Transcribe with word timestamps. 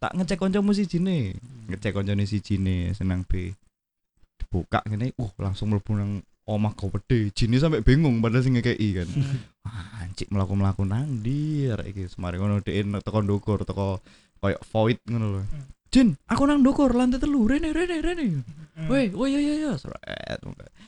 tak 0.00 0.16
ngecek 0.16 0.40
kancamu 0.40 0.72
siji 0.72 0.98
ne 0.98 1.36
ngecek 1.68 1.92
kancane 1.92 2.24
siji 2.24 2.56
ne 2.56 2.96
senang 2.96 3.22
B 3.28 3.52
dibuka 4.40 4.80
ngene 4.88 5.12
uh 5.20 5.30
langsung 5.36 5.70
mlebu 5.70 5.92
nang 5.94 6.24
omah 6.50 6.74
gede 6.74 7.30
jine 7.30 7.62
sampai 7.62 7.84
bingung 7.86 8.18
padahal 8.18 8.42
sing 8.42 8.58
ngekeki 8.58 8.88
kan. 8.96 9.08
Ah, 9.60 10.08
anjing 10.08 10.32
mlaku-mlaku 10.32 10.88
nang 10.88 11.20
arek 11.20 11.92
iki 11.92 12.08
semari 12.08 12.40
ngono 12.40 12.64
dhek 12.64 12.80
teko 13.04 13.20
ndukur 13.20 13.60
teko 13.68 14.00
void 14.40 14.96
ngono 15.04 15.26
lho. 15.36 15.42
Jin, 15.92 16.16
aku 16.24 16.48
nang 16.48 16.64
ndukur 16.64 16.88
lantai 16.96 17.20
telu, 17.20 17.44
rene 17.44 17.68
rene 17.76 18.00
rene. 18.00 18.40
Woi, 18.88 19.12
iya 19.12 19.38
iya 19.38 19.54
iya, 19.60 19.72
seret. 19.76 20.40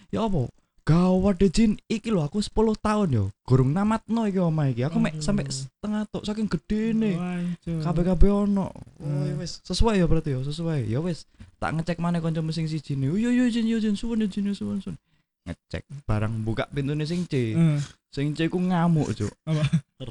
Ya 0.09 0.25
apa? 0.25 0.49
Gawat 0.83 1.39
deh 1.39 1.47
Jin, 1.47 1.79
iki 1.87 2.11
lho 2.11 2.27
aku 2.27 2.43
10 2.43 2.75
tahun 2.83 3.09
yo, 3.15 3.25
gurung 3.47 3.71
namatno 3.71 4.27
iki 4.27 4.43
omah 4.43 4.67
iki. 4.67 4.83
Aku 4.83 4.99
mek 4.99 5.23
sampai 5.23 5.47
setengah 5.47 6.03
tok 6.11 6.27
saking 6.27 6.51
gedene. 6.51 7.15
Wancur. 7.15 7.87
Kabeh-kabeh 7.87 8.31
ono. 8.35 8.67
Oh 8.67 8.75
Hmm. 8.99 9.31
ya 9.31 9.35
wis, 9.39 9.63
sesuai 9.63 10.03
ya 10.03 10.11
berarti 10.11 10.35
ya, 10.35 10.43
sesuai. 10.43 10.91
Ya 10.91 10.99
wis, 10.99 11.31
tak 11.63 11.79
ngecek 11.79 12.03
mana 12.03 12.19
kancamu 12.19 12.51
sing 12.51 12.67
siji 12.67 12.99
ne. 12.99 13.15
Oh 13.15 13.19
iya 13.19 13.31
iya 13.31 13.47
Jin, 13.47 13.71
iya 13.71 13.79
Jin, 13.79 13.95
suwun 13.95 14.27
Jin, 14.27 14.51
suwun 14.51 14.83
suwun. 14.83 14.99
Ngecek 15.47 15.87
barang 16.03 16.43
buka 16.43 16.67
pintune 16.67 17.07
sing 17.07 17.31
C. 17.31 17.55
Eh, 17.55 17.79
Sing 18.13 18.35
C 18.35 18.51
ku 18.51 18.59
ngamuk, 18.59 19.15
Cuk. 19.15 19.31
Apa? 19.47 19.63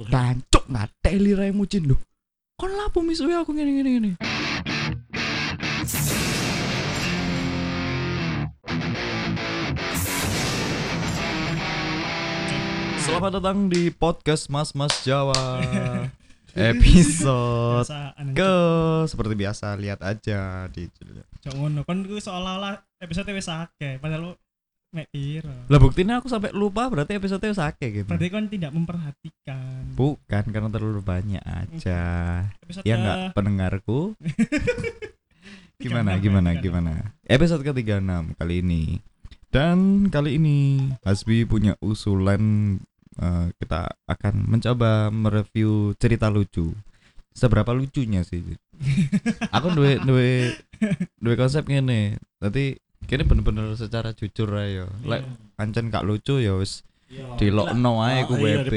Tancuk 0.07 0.65
ngateli 0.71 1.35
raimu 1.35 1.67
Jin 1.67 1.91
lho. 1.91 1.99
Kon 2.55 2.71
lapo 2.73 3.03
misuhi 3.03 3.35
aku 3.35 3.51
ngene 3.51 3.75
ngene 3.75 3.89
ngene. 3.91 4.11
Selamat 13.11 13.43
datang 13.43 13.67
di 13.67 13.91
podcast 13.91 14.47
Mas 14.47 14.71
Mas 14.71 15.03
Jawa. 15.03 15.35
Episode 16.55 17.83
Biasaan, 17.83 18.31
ke 18.31 18.53
seperti 19.03 19.35
biasa 19.35 19.75
lihat 19.75 19.99
aja 19.99 20.71
di 20.71 20.87
Cok 21.43 21.53
ngono. 21.59 21.83
Kon 21.83 22.07
ku 22.07 22.15
seolah-olah 22.23 22.79
episode 23.03 23.27
wis 23.35 23.51
akeh 23.51 23.99
padahal 23.99 24.31
lu 24.31 24.31
mek 24.95 25.11
piro. 25.11 25.51
lah 25.67 25.79
buktinya 25.83 26.23
aku 26.23 26.31
sampai 26.31 26.55
lupa 26.55 26.87
berarti 26.87 27.19
episode 27.19 27.43
sakit 27.43 27.89
gitu. 27.91 28.07
Berarti 28.07 28.31
kon 28.31 28.47
tidak 28.47 28.71
memperhatikan. 28.71 29.91
bukan 29.91 30.43
karena 30.47 30.71
terlalu 30.71 31.03
banyak 31.03 31.43
aja. 31.43 32.03
Episode 32.63 32.87
ya 32.87 32.95
enggak 32.95 33.35
pendengarku. 33.35 34.15
Gimana 35.83 36.15
36, 36.15 36.23
gimana 36.23 36.49
36. 36.55 36.63
gimana? 36.63 36.93
Episode 37.27 37.61
ke 37.67 37.71
36 37.75 38.39
kali 38.39 38.55
ini. 38.63 39.03
Dan 39.51 40.07
kali 40.07 40.39
ini 40.39 40.87
Hasbi 41.03 41.43
punya 41.43 41.75
usulan 41.83 42.79
eh, 43.19 43.47
kita 43.59 43.91
akan 44.07 44.33
mencoba 44.47 45.11
mereview 45.11 45.97
cerita 45.99 46.31
lucu. 46.31 46.71
Seberapa 47.31 47.71
lucunya 47.71 48.27
sih 48.27 48.43
aku 49.55 49.71
duwe 49.71 50.03
duwe 50.03 50.51
duwe 51.19 51.35
konsep 51.39 51.67
ngene. 51.67 52.19
Nanti 52.43 52.75
kini 53.07 53.23
bener-bener 53.25 53.73
secara 53.73 54.13
jujur 54.13 54.47
ayo 54.55 54.85
lek 55.01 55.25
ancen 55.57 55.89
gak 55.89 56.05
lucu 56.05 56.37
ya 56.37 56.53
wis 56.53 56.85
dilokno 57.11 57.99
ae 58.07 58.23
ku 58.23 58.39
iya, 58.39 58.63
WP 58.63 58.73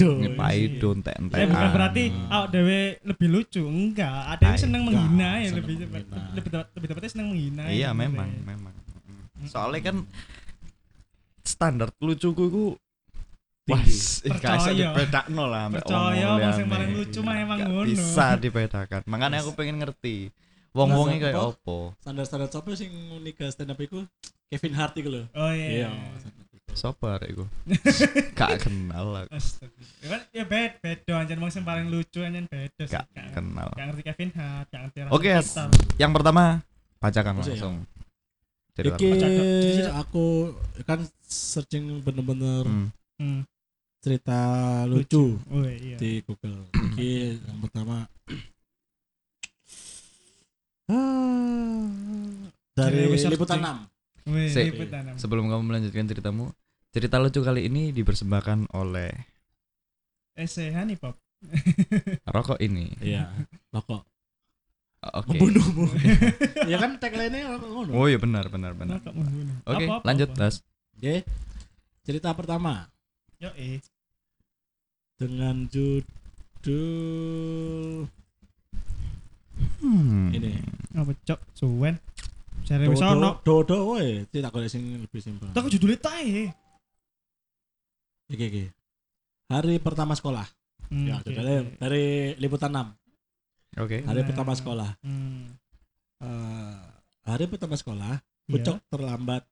ngepaido 0.00 0.88
entek-entek 0.96 1.36
Eh 1.36 1.48
bukan 1.52 1.68
berarti 1.68 2.04
awak 2.32 2.48
dewe 2.48 2.96
lebih 3.04 3.28
lucu, 3.28 3.60
enggak. 3.60 4.24
Ada 4.36 4.56
yang 4.56 4.56
seneng 4.56 4.82
menghina 4.88 5.30
ya 5.44 5.50
lebih. 5.52 5.74
Lebih 6.32 6.50
lebih 6.72 6.86
tepatnya 6.88 7.10
seneng 7.12 7.26
menghina. 7.36 7.68
ya, 7.68 7.72
iya 7.76 7.88
sebenarnya. 7.92 8.08
memang 8.08 8.28
memang. 8.48 8.74
Soalnya 9.44 9.80
kan 9.84 9.96
standar 11.44 11.92
lucuku 12.00 12.44
ku 12.48 12.64
Wah, 13.64 13.80
gak 13.80 14.68
bisa 14.68 15.24
lah 15.48 15.72
ambek 15.72 15.80
Percaya 15.88 16.36
wong 16.36 16.68
paling 16.68 16.90
lucu 17.00 17.18
mah 17.24 17.34
emang 17.40 17.58
ngono. 17.64 17.88
bisa 17.88 18.36
dibedakan. 18.36 19.00
Makanya 19.08 19.40
aku 19.40 19.56
pengen 19.56 19.80
ngerti 19.80 20.28
wong-wong 20.76 21.16
iki 21.16 21.30
kayak 21.30 21.38
opo 21.40 21.96
Standar-standar 22.04 22.52
sopo 22.52 22.76
sing 22.76 22.92
nikah 23.24 23.48
stand 23.48 23.72
up 23.72 23.80
iku? 23.80 24.04
Kevin 24.52 24.76
Hart 24.76 24.92
iku 25.00 25.08
lho. 25.08 25.22
Oh 25.32 25.48
iya. 25.48 25.88
Sopo 26.76 27.08
arek 27.08 27.32
iku? 27.32 27.48
Gak 28.38 28.68
kenal 28.68 29.24
aku. 29.24 29.32
Astaga. 29.32 29.80
Ya 30.04 30.06
kan 30.12 30.20
ya 30.28 30.44
bed 30.44 30.72
bedo 30.84 31.12
anjen. 31.16 31.40
Wong 31.40 31.48
sing 31.48 31.64
paling 31.64 31.88
lucu 31.88 32.20
anjen 32.20 32.44
bedo 32.44 32.84
gak 32.84 33.08
kenal. 33.32 33.72
Gak 33.72 33.86
ngerti 33.88 34.02
Kevin 34.12 34.30
Hart, 34.36 34.66
gak 34.68 34.80
ngerti 34.92 34.98
Oke, 35.08 35.32
yang 35.96 36.12
pertama 36.12 36.60
bacakan 37.00 37.40
langsung. 37.40 37.88
Dok. 38.74 38.98
aku 39.94 40.52
kan 40.84 41.06
searching 41.24 42.02
bener-bener 42.04 42.92
Hmm. 43.14 43.46
Cerita 44.04 44.38
lucu 44.84 45.40
Oh 45.48 45.64
iya. 45.64 45.96
di 45.96 46.20
Google. 46.20 46.68
Iki 46.92 47.40
yang 47.40 47.58
pertama 47.58 48.04
Ah, 50.84 51.88
dari 52.76 53.08
liputan 53.08 53.56
cek. 53.56 53.72
6. 54.26 54.26
Wih, 54.26 54.48
Sik. 54.48 54.64
liput 54.70 54.88
tanam. 54.88 55.16
sebelum 55.16 55.48
kamu 55.48 55.62
melanjutkan 55.64 56.04
ceritamu 56.04 56.52
cerita 56.90 57.16
lucu 57.16 57.40
kali 57.40 57.64
ini 57.64 57.88
dipersembahkan 57.90 58.68
oleh 58.70 59.08
Ese 60.34 60.68
Hani 60.68 60.94
Pop. 60.94 61.16
rokok 62.26 62.56
ini 62.58 62.92
Iya, 63.00 63.32
rokok 63.70 64.04
oke 65.06 65.28
membunuhmu. 65.30 65.84
ya 66.72 66.76
kan 66.78 66.96
tagline-nya 66.96 67.48
rokok 67.50 67.68
ngono. 67.70 67.90
oh 67.94 68.04
iya 68.04 68.16
benar 68.16 68.48
benar 68.48 68.72
benar 68.72 69.00
oke 69.62 69.64
Apa-apa, 69.64 70.04
lanjut 70.04 70.28
das 70.32 70.60
Oke. 70.94 71.24
Cerita 72.00 72.32
pertama 72.32 72.88
Yo 73.36 73.48
eh. 73.56 73.80
Dengan 75.14 75.66
judul 75.70 76.06
hmm. 79.82 80.34
ini. 80.34 80.52
Apa 80.94 81.12
cok? 81.14 81.40
Suwen. 81.54 81.94
Jare 82.64 82.88
wis 82.88 83.04
ono. 83.04 83.40
Dodo, 83.44 83.92
woi, 83.94 84.24
cerita 84.32 84.48
golek 84.48 84.72
sing 84.72 85.04
lebih 85.04 85.20
simpel. 85.20 85.52
Tak 85.52 85.68
judulnya 85.68 86.00
tae. 86.00 86.48
Iki 88.32 88.44
iki. 88.48 88.64
Hari 89.52 89.76
pertama 89.84 90.16
sekolah. 90.16 90.48
Hmm, 90.88 91.06
ya, 91.08 91.20
oke, 91.20 91.28
judulnya 91.28 91.56
oke. 91.60 91.76
dari 91.80 92.32
liputan 92.40 92.72
6. 92.72 92.88
oke 93.80 93.96
Hari 94.04 94.20
Nah. 94.24 94.28
pertama 94.28 94.52
sekolah. 94.56 94.90
Hmm. 95.04 95.52
Eh, 96.24 96.76
hari 97.28 97.44
pertama 97.50 97.76
sekolah, 97.76 98.20
Iya. 98.48 98.60
Ucok 98.60 98.76
terlambat 98.92 99.42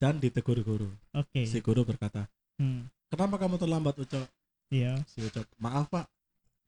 dan 0.00 0.20
ditegur 0.20 0.60
guru. 0.64 0.88
Oke. 1.16 1.44
Si 1.44 1.60
guru 1.60 1.84
berkata, 1.84 2.28
Hmm. 2.60 2.88
"Kenapa 3.12 3.36
kamu 3.40 3.56
terlambat, 3.60 3.96
Ucok?" 3.96 4.28
Iya. 4.68 5.00
Si 5.08 5.20
Ucok, 5.20 5.44
"Maaf, 5.56 5.88
Pak. 5.88 6.06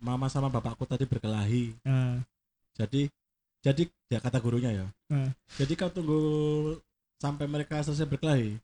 Mama 0.01 0.33
sama 0.33 0.49
bapakku 0.49 0.89
tadi 0.89 1.05
berkelahi. 1.05 1.77
Nah, 1.85 2.25
Jadi 2.73 3.13
jadi 3.61 3.85
ya 4.09 4.17
kata 4.17 4.41
gurunya 4.41 4.73
ya. 4.73 4.87
Hmm. 5.13 5.29
Jadi 5.61 5.77
kau 5.77 5.93
tunggu 5.93 6.21
sampai 7.21 7.45
mereka 7.45 7.77
selesai 7.85 8.09
berkelahi. 8.09 8.57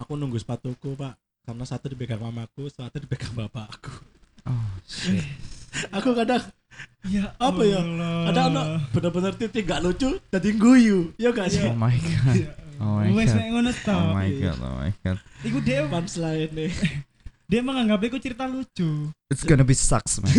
Aku 0.00 0.16
nunggu 0.16 0.40
sepatuku, 0.40 0.96
Pak. 0.96 1.12
Karena 1.44 1.64
satu 1.68 1.92
dipegang 1.92 2.24
mamaku, 2.24 2.72
satu 2.72 2.96
dipegang 2.96 3.36
bapakku. 3.36 3.92
oh 4.48 4.68
shit 4.88 5.20
Aku 5.96 6.16
kadang 6.16 6.40
ya 7.04 7.36
Apa 7.36 7.60
ya? 7.60 7.84
Ada 8.32 8.48
anak 8.48 8.64
bener-bener 8.90 9.32
titik 9.36 9.68
gak 9.68 9.84
lucu 9.84 10.16
jadi 10.32 10.50
guyu. 10.56 11.12
Ya 11.20 11.28
gak 11.36 11.52
sih? 11.52 11.68
oh 11.68 11.76
my 11.76 11.92
god 11.92 12.36
Ya 12.40 12.50
Oh 12.80 12.96
my 12.96 13.12
God. 13.12 13.36
nek 13.36 13.46
ngono 13.52 13.70
to. 13.76 13.92
oh 13.92 14.16
my 14.16 14.28
god 14.40 14.56
oh 14.56 14.74
my 14.80 14.92
god 15.04 15.18
Iku 15.44 15.58
dia 15.60 15.84
Punchline 15.84 16.48
nih. 16.56 16.72
Dia 17.50 17.60
menganggap 17.60 17.98
iku 18.06 18.16
cerita 18.22 18.46
lucu. 18.46 19.10
It's 19.26 19.42
gonna 19.42 19.66
be 19.66 19.74
sucks 19.74 20.22
man. 20.22 20.30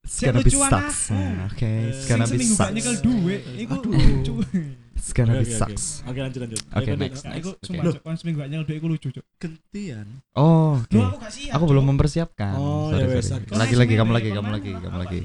It's 0.00 0.18
gonna 0.18 0.40
be 0.40 0.48
sucks 0.50 1.12
aku. 1.12 1.20
man. 1.20 1.52
Okay, 1.52 1.78
it's 1.92 2.08
gonna 2.08 2.24
be 2.24 2.40
seminggu 2.40 2.54
gak 2.56 2.60
sucks. 2.64 2.74
nyekel 2.74 2.96
duwe, 3.04 3.36
iku 3.60 3.74
Aduh. 3.76 3.92
lucu. 3.92 4.32
It's 4.96 5.12
gonna 5.12 5.32
Oke, 5.36 5.44
be 5.44 5.48
oke, 5.48 5.60
sucks. 5.60 5.84
Oke, 6.02 6.08
oke, 6.08 6.18
lanjut 6.24 6.40
lanjut. 6.40 6.60
Oke, 6.72 6.90
next. 6.96 7.22
Nah, 7.24 7.32
Oke. 7.36 7.50
sumpah 7.62 7.84
Cok, 7.88 8.02
kon 8.02 8.16
seminggu 8.16 8.36
gak 8.40 8.48
nyekel 8.50 8.64
duwe 8.66 8.76
iku 8.80 8.86
lucu, 8.88 9.08
Cuk. 9.12 9.24
Gentian. 9.36 10.06
Oh, 10.34 10.80
oke. 10.80 10.96
Aku 10.96 11.16
gak. 11.20 11.32
Aku 11.52 11.64
belum 11.68 11.84
mempersiapkan. 11.92 12.54
Oh, 12.56 12.88
sorry, 12.90 13.04
ya 13.04 13.16
wes, 13.16 13.24
sorry. 13.28 13.44
oke. 13.44 13.52
Lagi 13.54 13.74
Kok 13.76 13.80
lagi 13.84 13.94
kamu 13.96 14.10
lagi 14.16 14.28
kamu 14.32 14.48
lagi 14.50 14.70
kamu 14.76 14.98
lagi. 14.98 15.20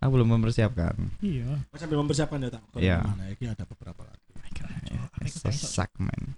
Aku 0.00 0.10
belum 0.16 0.28
mempersiapkan. 0.32 0.94
Iya. 1.20 1.50
Kau 1.68 1.76
sambil 1.76 1.98
mempersiapkan 2.00 2.38
ya 2.40 2.48
tak? 2.48 2.62
Iya. 2.78 2.98
Mana? 3.04 3.24
Ini 3.36 3.46
ada 3.52 3.64
beberapa 3.68 4.02
lagi. 4.06 4.18
It's 5.20 5.36
so 5.36 5.52
suck 5.52 5.92
man. 6.00 6.32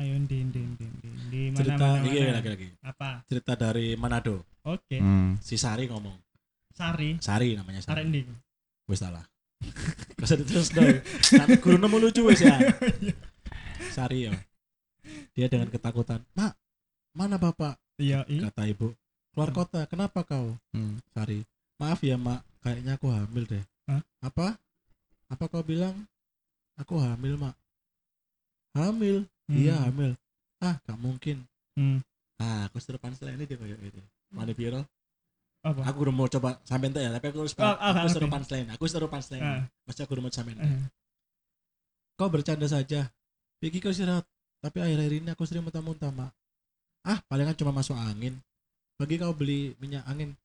Ayo 0.00 0.16
ndin 0.16 0.48
ndin 0.48 0.68
ndin 0.80 0.92
ndin. 0.96 1.14
Di 1.28 1.40
mana 1.52 1.58
Cerita 1.60 1.86
mana. 1.92 2.04
ini 2.08 2.18
mana. 2.24 2.32
lagi 2.40 2.48
lagi. 2.48 2.68
Apa? 2.80 3.10
Cerita 3.28 3.52
dari 3.52 3.86
Manado. 4.00 4.36
Oke. 4.64 4.96
Hmm. 4.96 5.36
Si 5.44 5.60
Sari 5.60 5.84
ngomong. 5.92 6.16
Sari. 6.72 7.20
Sari 7.20 7.52
namanya 7.52 7.84
Sari 7.84 8.00
Sari. 8.00 8.06
ending. 8.08 8.28
Wes 8.88 9.04
salah. 9.04 9.24
Bisa 10.16 10.40
diterus 10.40 10.72
dong. 10.72 11.04
Kan 11.36 11.48
guru 11.60 11.76
nemu 11.76 11.96
lucu 12.00 12.24
wes 12.24 12.40
ya. 12.40 12.56
Sari 13.92 14.32
ya. 14.32 14.32
Dia 15.36 15.52
dengan 15.52 15.68
ketakutan. 15.68 16.24
Mak, 16.32 16.56
mana 17.12 17.36
bapak? 17.36 17.76
Iya. 18.00 18.24
Kata 18.24 18.64
ibu. 18.64 18.96
Keluar 19.36 19.52
kota. 19.52 19.84
Kenapa 19.84 20.24
kau? 20.24 20.56
Hmm. 20.72 20.96
Sari. 21.12 21.44
Maaf 21.76 22.00
ya 22.00 22.16
mak. 22.16 22.40
Kayaknya 22.64 22.96
aku 22.96 23.12
hamil 23.12 23.44
deh. 23.44 23.64
Hah? 23.84 24.00
Apa? 24.24 24.56
Apa 25.28 25.44
kau 25.44 25.60
bilang? 25.60 26.08
Aku 26.80 26.96
hamil 26.96 27.36
mak. 27.36 27.52
Hamil? 28.72 29.28
Iya 29.50 29.74
Hmm. 29.76 29.84
hamil. 29.90 30.12
Ah, 30.62 30.76
gak 30.86 30.98
mungkin. 31.00 31.36
Hmm. 31.74 31.98
Ah, 32.40 32.70
aku 32.70 32.78
suruh 32.78 32.96
punchline 32.96 33.36
ini 33.36 33.44
dia 33.44 33.56
kayak 33.58 33.78
gitu. 33.82 34.00
Mani 34.32 34.54
viral. 34.54 34.84
Apa? 35.60 35.84
Aku 35.92 36.08
udah 36.08 36.14
mau 36.14 36.24
coba 36.24 36.56
sampean 36.64 36.94
tuh 36.94 37.04
ya, 37.04 37.12
tapi 37.12 37.28
aku 37.28 37.44
harus 37.44 37.52
Oh, 37.58 37.68
oh, 37.68 37.92
aku 38.00 38.28
punchline. 38.32 38.68
Aku 38.72 38.84
seru 38.88 39.06
punchline. 39.12 39.44
Ah. 39.44 39.62
Pasti 39.84 40.00
aku 40.00 40.16
udah 40.16 40.24
mau 40.24 40.32
sampean. 40.32 40.56
Eh, 40.56 40.88
Kau 42.16 42.28
bercanda 42.32 42.64
saja. 42.64 43.08
Vicky 43.60 43.80
kau 43.80 43.92
istirahat. 43.92 44.24
Tapi 44.60 44.76
akhir-akhir 44.80 45.12
ini 45.24 45.28
aku 45.32 45.44
sering 45.48 45.64
muntah-muntah, 45.64 46.12
Mak. 46.12 46.32
Ah, 47.04 47.20
palingan 47.28 47.56
cuma 47.56 47.72
masuk 47.72 47.96
angin. 47.96 48.36
Bagi 49.00 49.16
kau 49.16 49.32
beli 49.32 49.72
minyak 49.80 50.04
angin. 50.04 50.36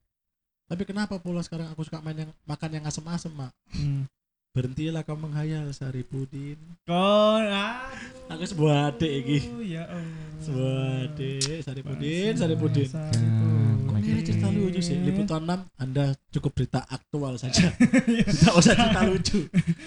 Tapi 0.71 0.87
kenapa 0.87 1.19
pula 1.19 1.43
sekarang 1.43 1.67
aku 1.71 1.83
suka 1.83 1.99
main 1.99 2.15
yang 2.27 2.31
makan 2.47 2.79
yang 2.79 2.83
asem-asem, 2.87 3.31
Mak? 3.35 3.51
hmm. 3.75 4.07
Berhentilah 4.55 5.03
kau 5.03 5.19
menghayal, 5.19 5.67
Saripudin. 5.69 6.55
Kon, 6.87 7.43
aduh. 7.43 8.31
Aku 8.31 8.41
sebuah 8.41 8.89
adik 8.89 9.11
iki. 9.19 9.37
Ya 9.67 9.83
Allah. 9.85 10.31
Sebuah 10.39 10.79
adik, 11.05 11.59
Saripudin, 11.59 12.33
Saripudin. 12.33 12.87
Saripudin. 12.87 13.83
Kok 13.85 13.99
kira 13.99 14.21
cerita 14.23 14.47
lucu 14.47 14.79
sih? 14.79 14.95
Liputan 14.97 15.43
6, 15.43 15.59
Anda 15.75 16.05
cukup 16.31 16.51
berita 16.55 16.87
aktual 16.87 17.35
saja. 17.35 17.67
Tidak 18.31 18.53
usah 18.55 18.73
cerita 18.73 19.01
lucu. 19.03 19.39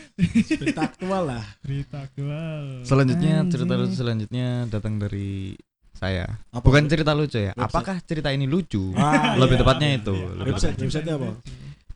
Berita 0.60 0.80
aktual 0.84 1.22
lah. 1.24 1.44
Berita 1.64 1.96
aktual. 2.04 2.84
Selanjutnya 2.84 3.48
cerita 3.48 3.72
lucu 3.72 3.94
selanjutnya 3.96 4.46
datang 4.68 5.00
dari 5.00 5.56
saya. 5.96 6.28
Apa? 6.52 6.60
Bukan 6.60 6.84
cerita 6.86 7.16
lucu 7.16 7.40
ya. 7.40 7.56
Website. 7.56 7.64
Apakah 7.64 7.96
cerita 8.04 8.28
ini 8.30 8.44
lucu? 8.44 8.92
Ah, 8.94 9.32
Lebih 9.34 9.56
iya. 9.56 9.62
tepatnya 9.64 9.88
Iya, 9.88 9.98
itu. 9.98 10.12
iya. 10.14 10.28
Lebih 10.36 10.52
Website, 10.52 10.76
tepatnya. 10.76 10.84
website 10.84 11.08
apa? 11.08 11.28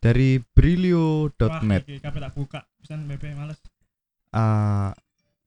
Dari 0.02 0.34
Wah, 0.36 0.46
brilio.net. 0.52 1.86
iki 1.86 2.02
kabeh 2.02 2.18
tak 2.18 2.34
buka. 2.34 2.60
Pesan 2.82 3.06
BP 3.06 3.38
males. 3.38 3.58
Eh, 4.32 4.90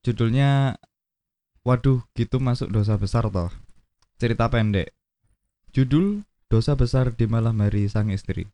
judulnya 0.02 0.80
Waduh, 1.62 2.06
gitu 2.14 2.38
masuk 2.38 2.70
dosa 2.70 2.94
besar 2.94 3.26
toh. 3.28 3.50
Cerita 4.16 4.46
pendek. 4.48 4.94
Judul 5.74 6.22
Dosa 6.46 6.78
besar 6.78 7.10
di 7.10 7.26
malam 7.26 7.58
hari 7.58 7.90
sang 7.90 8.14
istri. 8.14 8.46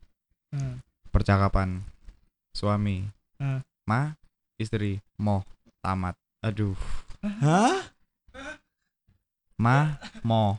Nah, 0.49 0.79
Percakapan 1.11 1.83
suami, 2.49 3.03
Ah. 3.35 3.59
ma, 3.83 4.15
istri, 4.55 5.03
moh, 5.19 5.43
tamat. 5.83 6.15
Aduh, 6.39 6.73
Hah? 7.19 7.91
ma, 9.59 9.99
moh. 10.23 10.55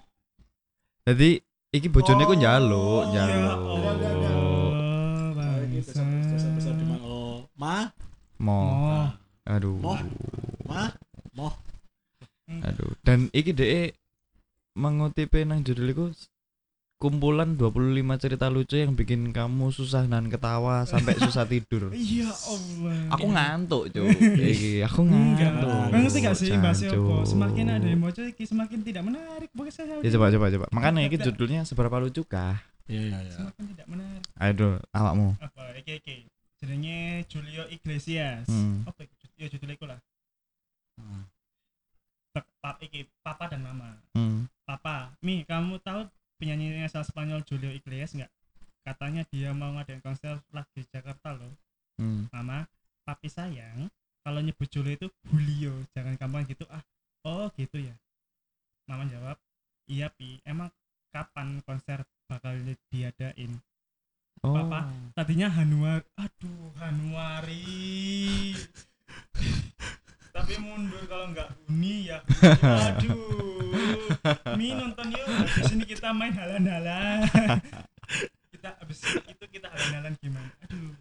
Jadi 1.09 1.41
iki 1.73 1.89
bojone 1.89 2.29
ku 2.29 2.37
Oh, 2.37 2.39
njaluk, 2.39 3.05
ya 3.11 3.25
njaluk. 3.25 4.52
Oh, 5.83 6.07
dosa 6.31 6.49
besar 6.55 6.73
di 6.75 6.85
mana? 6.87 7.03
Oh, 7.03 7.39
ma, 7.59 7.91
Moh. 8.39 8.67
Oh. 8.71 9.09
Aduh. 9.47 9.75
Moh. 9.79 9.99
ma, 10.63 10.91
moh. 11.35 11.55
Aduh. 12.63 12.95
Dan 13.03 13.27
iki 13.31 13.51
dhek 13.51 13.99
mengutip 14.75 15.35
nang 15.43 15.63
judul 15.63 15.89
iku 15.91 16.05
kumpulan 16.97 17.59
25 17.59 17.99
cerita 18.23 18.47
lucu 18.47 18.79
yang 18.79 18.95
bikin 18.95 19.35
kamu 19.35 19.75
susah 19.75 20.07
dan 20.07 20.31
ketawa 20.31 20.87
sampai 20.87 21.19
susah 21.19 21.43
tidur. 21.51 21.91
Iya 21.91 22.31
Allah. 22.31 22.95
Aku 23.19 23.27
ngantuk, 23.27 23.91
Cuk. 23.91 24.07
Iki 24.55 24.87
aku 24.87 25.01
ngantuk. 25.11 25.67
Kau 25.91 25.99
ngerti 25.99 26.19
gak 26.23 26.37
sih 26.39 26.55
bahasa 26.63 26.87
Jancuk. 26.87 27.03
apa? 27.03 27.27
Semakin 27.27 27.67
ada 27.75 27.87
yang 27.91 28.01
baca 28.07 28.23
iki 28.23 28.45
semakin 28.47 28.79
tidak 28.87 29.03
menarik 29.03 29.51
bagi 29.51 29.75
saya. 29.75 29.99
Ya 29.99 30.11
coba 30.15 30.31
coba 30.31 30.47
coba. 30.55 30.67
Makanya 30.71 31.03
iki 31.11 31.19
judulnya 31.19 31.67
seberapa 31.67 31.99
lucu 31.99 32.23
kah? 32.23 32.63
Iya, 32.91 33.01
iya, 33.09 33.19
iya. 33.23 33.33
Semakin 33.35 33.65
tidak 33.75 33.87
menarik. 33.87 34.25
Ayo 34.39 34.69
awakmu. 34.91 35.29
Apa 35.39 35.63
iki 35.79 35.93
iki? 36.03 36.17
Jenenge 36.63 37.27
Julio 37.31 37.65
Iglesias. 37.71 38.47
Hmm. 38.47 38.87
Apa 38.87 39.07
iki? 39.07 39.15
Ya 39.39 39.47
judulnya 39.51 39.75
iku 39.75 39.87
lah. 39.87 40.01
Hmm. 40.99 41.27
Pap 42.63 42.79
iki 42.79 43.11
Papa 43.27 43.51
dan 43.51 43.67
Mama. 43.67 43.99
Hmm. 44.15 44.47
Papa, 44.63 45.11
Mi, 45.21 45.43
kamu 45.43 45.83
tahu 45.83 46.07
penyanyi 46.39 46.87
asal 46.87 47.03
Spanyol 47.03 47.43
Julio 47.43 47.75
Iglesias 47.75 48.15
nggak? 48.15 48.31
Katanya 48.87 49.23
dia 49.31 49.51
mau 49.51 49.75
ngadain 49.75 50.03
konser 50.03 50.39
live 50.55 50.71
di 50.75 50.83
Jakarta 50.91 51.35
loh. 51.35 51.51
Hmm. 51.99 52.31
Mama, 52.31 52.67
papi 53.03 53.27
sayang, 53.27 53.91
kalau 54.23 54.39
nyebut 54.39 54.71
Julio 54.71 54.95
itu 54.95 55.09
Julio, 55.27 55.75
jangan 55.95 56.15
gampang 56.15 56.47
gitu 56.47 56.63
ah. 56.71 56.83
Oh 57.27 57.51
gitu 57.59 57.79
ya. 57.79 57.95
Mama 58.87 59.07
jawab, 59.07 59.39
iya 59.87 60.11
pi, 60.11 60.39
emang 60.47 60.71
kapan 61.11 61.63
konser 61.63 62.03
bakal 62.33 62.57
diadain? 62.89 63.53
Oh. 64.41 64.57
Papa. 64.57 64.89
Tadinya 65.13 65.53
Januari, 65.53 66.03
aduh 66.17 66.73
Januari. 66.81 68.57
Tapi 70.35 70.53
mundur 70.57 71.05
kalau 71.05 71.29
nggak 71.29 71.45
Juni 71.69 72.09
ya. 72.09 72.25
Aduh. 72.97 73.69
Mi 74.57 74.73
nonton 74.73 75.13
yuk. 75.13 75.29
Habis 75.29 75.77
ini 75.77 75.85
kita 75.85 76.09
main 76.17 76.33
halan-halan. 76.33 77.29
kita 78.57 78.73
habis 78.81 78.99
itu 79.29 79.45
kita 79.53 79.69
halan-halan 79.69 80.17
gimana? 80.25 80.49
Aduh. 80.65 80.97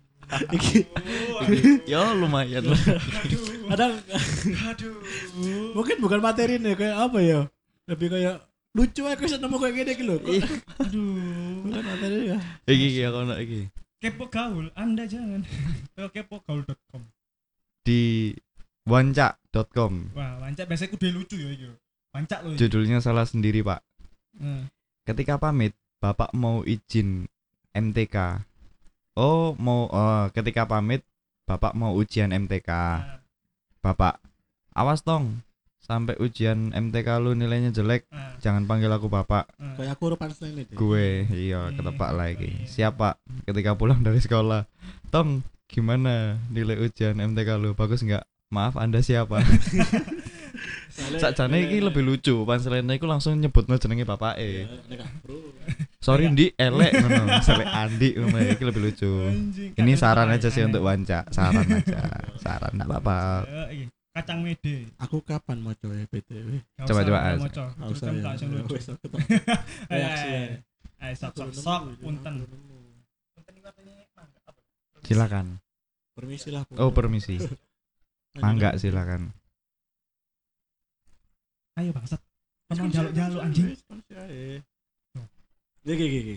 Iki- 0.52 0.84
Aduh, 0.92 1.44
aduh. 1.48 1.80
Ya 1.88 2.12
lumayan 2.12 2.76
lah. 2.76 2.80
Aduh. 3.24 3.72
Kadang 3.72 3.92
Aduh. 4.68 4.96
mungkin 5.80 5.98
bukan 6.04 6.20
materi 6.20 6.60
nih 6.60 6.76
kayak 6.76 6.98
apa 7.00 7.20
ya? 7.24 7.40
Lebih 7.88 8.08
kayak 8.12 8.36
lucu 8.72 9.02
aku 9.04 9.28
bisa 9.28 9.38
nemu 9.38 9.58
kayak 9.60 9.74
gini 9.76 9.92
gitu. 10.00 10.16
Kok- 10.16 10.84
Aduh. 10.88 11.68
Materi 11.68 12.32
ya. 12.32 12.38
Iki 12.68 12.86
iki 12.96 13.02
aku 13.04 13.18
ono 13.28 13.36
iki. 13.36 13.60
Kepo 14.02 14.26
gaul, 14.34 14.74
Anda 14.74 15.06
jangan. 15.06 15.46
Ke 15.96 16.10
kepogaul.com. 16.10 17.02
Di 17.86 18.34
wancak.com. 18.90 19.94
Wah, 20.18 20.42
wancak 20.42 20.66
biasanya 20.66 20.90
kudu 20.98 21.08
lucu 21.14 21.36
ya 21.38 21.50
iki. 21.54 21.70
Wancak 22.16 22.40
loh. 22.42 22.58
Judulnya 22.58 22.98
salah 22.98 23.30
sendiri, 23.30 23.62
Pak. 23.62 23.80
Nah. 24.42 24.66
Ketika 25.06 25.38
pamit, 25.38 25.78
Bapak 26.02 26.34
mau 26.34 26.66
izin 26.66 27.30
MTK. 27.78 28.42
Oh, 29.14 29.54
mau 29.60 29.86
oh, 29.92 30.26
ketika 30.34 30.66
pamit, 30.66 31.06
Bapak 31.46 31.78
mau 31.78 31.94
ujian 31.94 32.34
MTK. 32.34 32.70
Nah, 32.72 33.22
Bapak, 33.86 34.18
awas 34.74 35.04
tong. 35.06 35.44
Sampai 35.92 36.16
ujian 36.24 36.72
MTK 36.72 37.20
lu 37.20 37.36
nilainya 37.36 37.76
jelek, 37.76 38.08
nah, 38.16 38.40
jangan 38.40 38.64
panggil 38.64 38.88
aku 38.88 39.12
Bapak. 39.12 39.52
nah. 39.60 39.76
Kayak 39.76 40.00
aku 40.00 40.16
urupan 40.16 40.32
selain 40.32 40.64
itu. 40.64 40.72
Gue, 40.72 41.28
iya, 41.36 41.68
ketepak 41.76 42.16
lagi. 42.16 42.64
Siapa? 42.64 43.20
Ketika 43.44 43.76
pulang 43.76 44.00
dari 44.00 44.24
sekolah. 44.24 44.72
Tong, 45.12 45.44
gimana 45.68 46.40
nilai 46.48 46.80
ujian 46.80 47.20
MTK 47.20 47.60
lu? 47.60 47.76
Bagus 47.76 48.08
nggak? 48.08 48.24
Maaf, 48.56 48.80
Anda 48.80 49.04
siapa? 49.04 49.44
Sakjane 50.96 51.68
iki 51.68 51.84
lebih 51.84 52.08
lucu, 52.08 52.48
panselene 52.48 52.96
iku 52.96 53.12
langsung 53.12 53.36
nyebut 53.36 53.68
jenenge 53.68 54.08
bapake. 54.08 54.72
Sorry 56.00 56.32
Ndi, 56.32 56.56
elek 56.56 57.04
ngono. 57.04 57.44
Selek 57.44 57.68
Andi 57.68 58.16
ngono 58.16 58.40
iki 58.48 58.64
lebih 58.64 58.82
lucu. 58.92 59.12
Ini 59.76 59.92
saran 60.00 60.32
aja 60.32 60.48
sih 60.48 60.64
untuk 60.64 60.88
wanca, 60.88 61.28
saran 61.36 61.68
aja. 61.68 62.00
Saran 62.40 62.80
enggak 62.80 62.88
apa-apa. 62.96 63.20
Kacang 64.12 64.44
mede. 64.44 64.92
Aku 65.00 65.24
kapan 65.24 65.58
mau 65.58 65.72
coba 65.72 65.96
BTW? 66.04 66.60
Gak 66.76 66.84
Coba, 66.84 67.00
coba 67.02 67.20
mau 67.40 67.48
coba. 67.48 67.70
Terus 67.72 68.00
kamu 68.02 68.20
ya. 68.20 68.24
tak 68.28 68.34
tak- 68.36 69.24
Eh, 69.92 69.96
Reaksi 69.96 70.28
ya. 70.28 70.42
eh, 71.00 71.14
sok 71.16 71.32
sok 71.32 71.48
Aku 71.48 71.56
sok 71.56 71.82
punten. 71.98 72.34
Silakan. 75.02 75.46
Permisi 76.12 76.50
lah. 76.52 76.68
Bu. 76.68 76.76
Oh, 76.78 76.92
permisi. 76.92 77.40
Mangga 78.44 78.76
silakan. 78.76 79.32
Ayo 81.80 81.96
bangsat. 81.96 82.20
Penong 82.68 82.92
jaluk-jaluk 82.92 83.42
anjing. 83.42 83.76
Gini, 85.82 85.96
gini, 85.98 86.20
gini. 86.22 86.36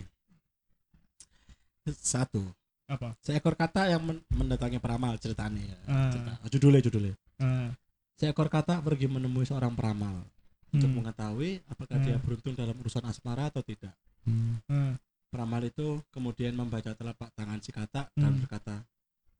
Satu. 1.93 2.39
Apa? 2.85 3.17
Seekor 3.19 3.53
kata 3.53 3.89
yang 3.89 4.01
men- 4.01 4.23
mendatangi 4.29 4.77
peramal 4.77 5.17
ceritanya. 5.17 5.57
ya. 5.59 5.77
Ah. 5.85 6.09
Cerita. 6.09 6.31
Judulnya 6.49 6.81
judulnya. 6.81 7.13
Eh, 7.37 7.69
Seekor 8.15 8.47
kata 8.47 8.79
pergi 8.79 9.05
menemui 9.05 9.43
seorang 9.43 9.73
peramal 9.73 10.23
untuk 10.69 10.87
hmm, 10.87 10.97
mengetahui 11.01 11.65
apakah 11.65 11.97
Hmm. 11.97 12.05
dia 12.05 12.17
beruntung 12.17 12.53
dalam 12.53 12.75
urusan 12.77 13.03
asmara 13.03 13.49
atau 13.49 13.59
tidak. 13.59 13.91
Hmm. 14.23 14.61
eh, 14.65 14.93
Peramal 15.25 15.65
itu 15.65 15.99
kemudian 16.09 16.53
membaca 16.53 16.91
telapak 16.91 17.27
tangan 17.33 17.59
si 17.59 17.67
kata 17.69 18.07
dan 18.09 18.31
Hmm. 18.31 18.39
berkata, 18.39 18.79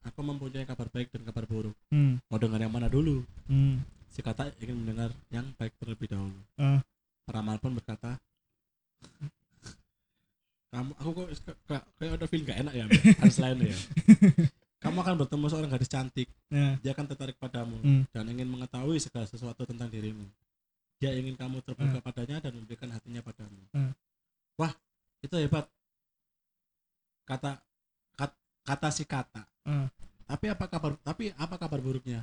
"Aku 0.03 0.19
mempunyai 0.21 0.65
kabar 0.65 0.89
baik 0.89 1.07
dan 1.09 1.23
kabar 1.23 1.45
buruk. 1.45 1.77
hmm, 1.87 2.19
Mau 2.25 2.35
dengar 2.35 2.59
yang 2.59 2.69
mana 2.69 2.89
dulu?" 2.89 3.23
hmm. 3.45 3.79
Si 4.09 4.19
kata 4.19 4.51
ingin 4.59 4.75
mendengar 4.77 5.11
yang 5.29 5.47
baik 5.55 5.71
terlebih 5.77 6.09
dahulu. 6.09 6.35
Ah. 6.55 6.83
Peramal 7.23 7.57
pun 7.57 7.73
berkata, 7.73 8.19
"Kamu, 10.75 10.91
aku 10.94 11.10
kok 11.15 11.27
kayak- 11.65 12.13
ada 12.20 12.25
feel 12.27 12.44
gak 12.44 12.60
enak 12.60 12.74
ya, 12.75 12.86
harus 13.15 13.38
lain 13.39 13.58
ya. 13.63 13.77
Kamu 14.84 15.01
akan 15.01 15.15
bertemu 15.17 15.46
seorang 15.48 15.72
gadis 15.72 15.88
cantik. 15.88 16.27
Ya. 16.46 16.77
Dia 16.77 16.91
akan 16.94 17.05
tertarik 17.08 17.39
padamu 17.39 17.79
Hmm. 17.79 18.03
dan 18.12 18.27
ingin 18.27 18.46
mengetahui 18.46 19.00
segala 19.00 19.25
sesuatu 19.25 19.65
tentang 19.65 19.89
dirimu. 19.89 20.27
Dia 20.96 21.12
ingin 21.12 21.34
kamu 21.34 21.60
terbuka 21.60 22.00
padanya 22.00 22.38
dan 22.38 22.53
memberikan 22.53 22.88
hatinya 22.88 23.20
padamu. 23.20 23.58
Hmm. 23.72 23.91
Wah, 24.55 24.72
itu 25.20 25.34
hebat. 25.36 25.65
Kata 27.25 27.58
kat- 28.13 28.39
kata 28.62 28.89
si 28.94 29.03
kata. 29.03 29.41
Hmm. 29.65 29.89
Tapi 30.25 30.46
apa 30.50 30.65
kabar 30.65 30.94
tapi 31.01 31.34
apa 31.34 31.55
kabar 31.58 31.79
buruknya? 31.82 32.22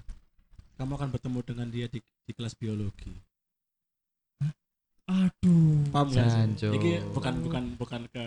Kamu 0.79 0.95
akan 0.95 1.09
bertemu 1.11 1.39
dengan 1.43 1.67
dia 1.67 1.87
di, 1.87 1.99
di 1.99 2.33
kelas 2.33 2.55
biologi. 2.55 3.11
Paham 5.93 6.09
sih? 6.09 6.19
Jancuk. 6.19 6.73
Ini 6.75 6.91
bukan 7.11 7.35
bukan 7.41 7.63
bukan 7.77 8.01
ke 8.09 8.27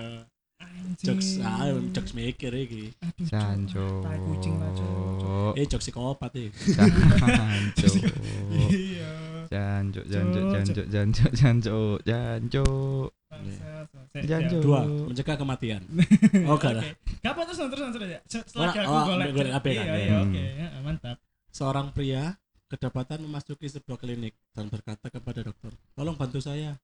jokes 0.97 1.37
Anjing. 1.37 1.43
ah 1.43 1.91
jokes 1.91 2.13
mikir 2.13 2.51
iki 2.53 2.93
Aduh, 2.95 3.11
Cuk. 3.19 3.27
Janjo. 3.27 3.87
Tai 4.01 4.17
kucing 4.21 4.53
eh 5.53 5.65
jokes 5.65 5.83
psikopat 5.83 6.31
iki 6.37 6.49
Janjo. 6.71 7.87
Iya. 8.65 9.09
Janjo, 9.45 10.01
janjo, 10.03 10.39
janjo, 10.49 10.81
janjo, 10.87 11.25
janjo, 11.31 11.77
janjo. 12.01 12.65
Janjo. 14.15 14.57
dua 14.59 14.81
mencegah 15.05 15.35
kematian 15.35 15.83
oh 16.47 16.55
gak 16.55 16.71
lah 16.73 16.85
Oke. 16.87 17.19
Kapan 17.19 17.43
terus 17.45 17.59
terus 17.59 17.89
terus 17.91 18.07
ya? 18.07 18.19
Se- 18.23 18.45
Setelah 18.47 18.71
aku 18.71 19.11
golek. 19.11 19.29
golek 19.33 19.51
apa 19.51 19.67
Iya, 19.67 19.75
kan? 19.75 19.85
iya, 19.91 20.07
Hmm. 20.07 20.23
oke. 20.23 20.43
Ya, 20.55 20.67
mantap. 20.79 21.17
seorang 21.49 21.87
pria 21.91 22.23
kedapatan 22.65 23.19
memasuki 23.21 23.65
sebuah 23.65 23.97
klinik 23.97 24.33
dan 24.51 24.65
berkata 24.65 25.07
kepada 25.07 25.39
dokter, 25.41 25.67
tolong 25.91 26.13
bantu 26.13 26.39
saya. 26.39 26.79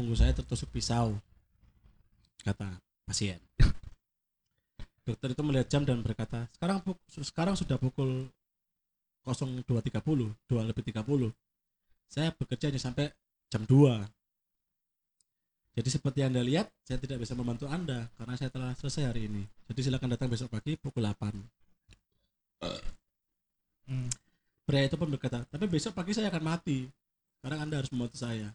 Punggung 0.00 0.16
saya 0.16 0.32
tertusuk 0.32 0.72
pisau. 0.72 1.12
Kata 2.40 2.72
pasien. 3.04 3.36
dokter 5.04 5.36
itu 5.36 5.44
melihat 5.44 5.68
jam 5.68 5.84
dan 5.84 6.00
berkata, 6.00 6.48
sekarang 6.56 6.80
sekarang 7.20 7.52
sudah 7.52 7.76
pukul 7.76 8.24
02.30, 9.28 9.68
2 9.68 10.68
lebih 10.72 10.82
30. 10.88 11.04
Saya 12.08 12.32
bekerja 12.32 12.72
hanya 12.72 12.80
sampai 12.80 13.12
jam 13.52 13.68
2. 13.68 15.76
Jadi 15.76 15.88
seperti 15.92 16.24
Anda 16.24 16.40
lihat, 16.40 16.72
saya 16.80 16.96
tidak 16.96 17.20
bisa 17.20 17.36
membantu 17.36 17.68
Anda 17.68 18.08
karena 18.16 18.40
saya 18.40 18.48
telah 18.48 18.72
selesai 18.80 19.04
hari 19.04 19.28
ini. 19.28 19.44
Jadi 19.68 19.84
silakan 19.84 20.16
datang 20.16 20.32
besok 20.32 20.48
pagi 20.48 20.80
pukul 20.80 21.04
8. 21.04 21.28
Hmm. 23.84 24.08
Pria 24.64 24.88
itu 24.88 24.96
pun 24.96 25.12
berkata, 25.12 25.44
tapi 25.44 25.68
besok 25.68 25.92
pagi 25.92 26.16
saya 26.16 26.32
akan 26.32 26.56
mati. 26.56 26.88
Sekarang 27.36 27.68
anda 27.68 27.84
harus 27.84 27.92
membantu 27.92 28.16
saya. 28.16 28.48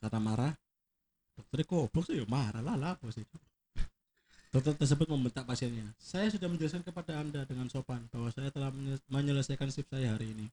Karena 0.00 0.20
marah, 0.20 0.52
dokter 1.36 1.60
goblok 1.68 2.04
sih, 2.08 2.16
ya 2.16 2.24
marah 2.24 2.64
lah 2.64 2.74
lah 2.74 2.90
apa 2.96 3.06
sih. 3.12 3.22
Dokter 4.48 4.72
tersebut 4.72 5.04
membentak 5.12 5.44
pasiennya. 5.44 5.92
Saya 6.00 6.32
sudah 6.32 6.48
menjelaskan 6.48 6.80
kepada 6.80 7.20
anda 7.20 7.44
dengan 7.44 7.68
sopan 7.68 8.08
bahwa 8.08 8.32
saya 8.32 8.48
telah 8.48 8.72
menye- 8.72 9.02
menyelesaikan 9.12 9.68
shift 9.68 9.92
saya 9.92 10.16
hari 10.16 10.32
ini. 10.32 10.48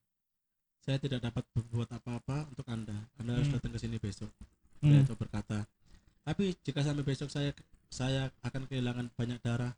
Saya 0.84 1.00
tidak 1.00 1.24
dapat 1.24 1.48
berbuat 1.56 1.88
apa-apa 1.96 2.52
untuk 2.52 2.68
anda. 2.68 3.08
Anda 3.16 3.40
harus 3.40 3.48
Hmm. 3.48 3.56
datang 3.56 3.72
ke 3.72 3.80
sini 3.80 3.98
besok. 3.98 4.30
Hmm. 4.84 5.00
itu 5.00 5.16
berkata, 5.16 5.63
tapi 6.28 6.60
jika 6.60 6.84
sampai 6.84 7.08
besok 7.08 7.32
saya 7.32 7.56
saya 7.88 8.28
akan 8.44 8.68
kehilangan 8.68 9.08
banyak 9.16 9.40
darah, 9.40 9.72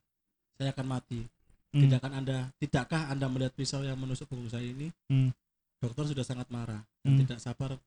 saya 0.57 0.73
akan 0.73 0.97
mati. 0.97 1.21
Hmm. 1.69 1.85
Tidakkah 1.85 2.09
anda 2.09 2.49
tidakkah 2.57 3.13
anda 3.13 3.29
melihat 3.29 3.53
pisau 3.53 3.85
yang 3.85 4.01
menusuk 4.01 4.25
punggung 4.25 4.49
saya 4.49 4.65
ini? 4.65 4.89
Hmm. 5.05 5.29
Dokter 5.77 6.09
sudah 6.09 6.25
sangat 6.25 6.49
marah 6.49 6.81
dan 7.05 7.11
Hmm. 7.13 7.21
tidak 7.21 7.37
sabar 7.37 7.77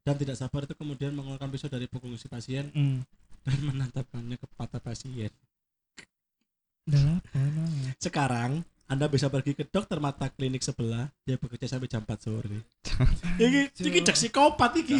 dan 0.00 0.14
tidak 0.16 0.34
sabar 0.34 0.64
itu 0.64 0.72
kemudian 0.72 1.12
mengeluarkan 1.12 1.48
pisau 1.48 1.68
dari 1.68 1.84
punggung 1.84 2.16
si 2.16 2.26
pasien 2.26 2.68
Hmm. 2.72 3.00
dan 3.40 3.58
menantapkannya 3.62 4.36
ke 4.36 4.46
mata 4.54 4.78
pasien. 4.78 5.32
Sekarang 7.96 8.60
Anda 8.84 9.06
bisa 9.06 9.30
pergi 9.30 9.54
ke 9.54 9.62
dokter 9.62 10.02
mata 10.02 10.26
klinik 10.26 10.66
sebelah, 10.66 11.06
dia 11.22 11.38
bekerja 11.38 11.70
sampai 11.70 11.86
jam 11.86 12.02
4 12.02 12.10
sore. 12.18 12.66
Iki 13.38 13.86
iki 13.86 13.98
jek 14.02 14.16
psikopat 14.18 14.72
iki. 14.76 14.98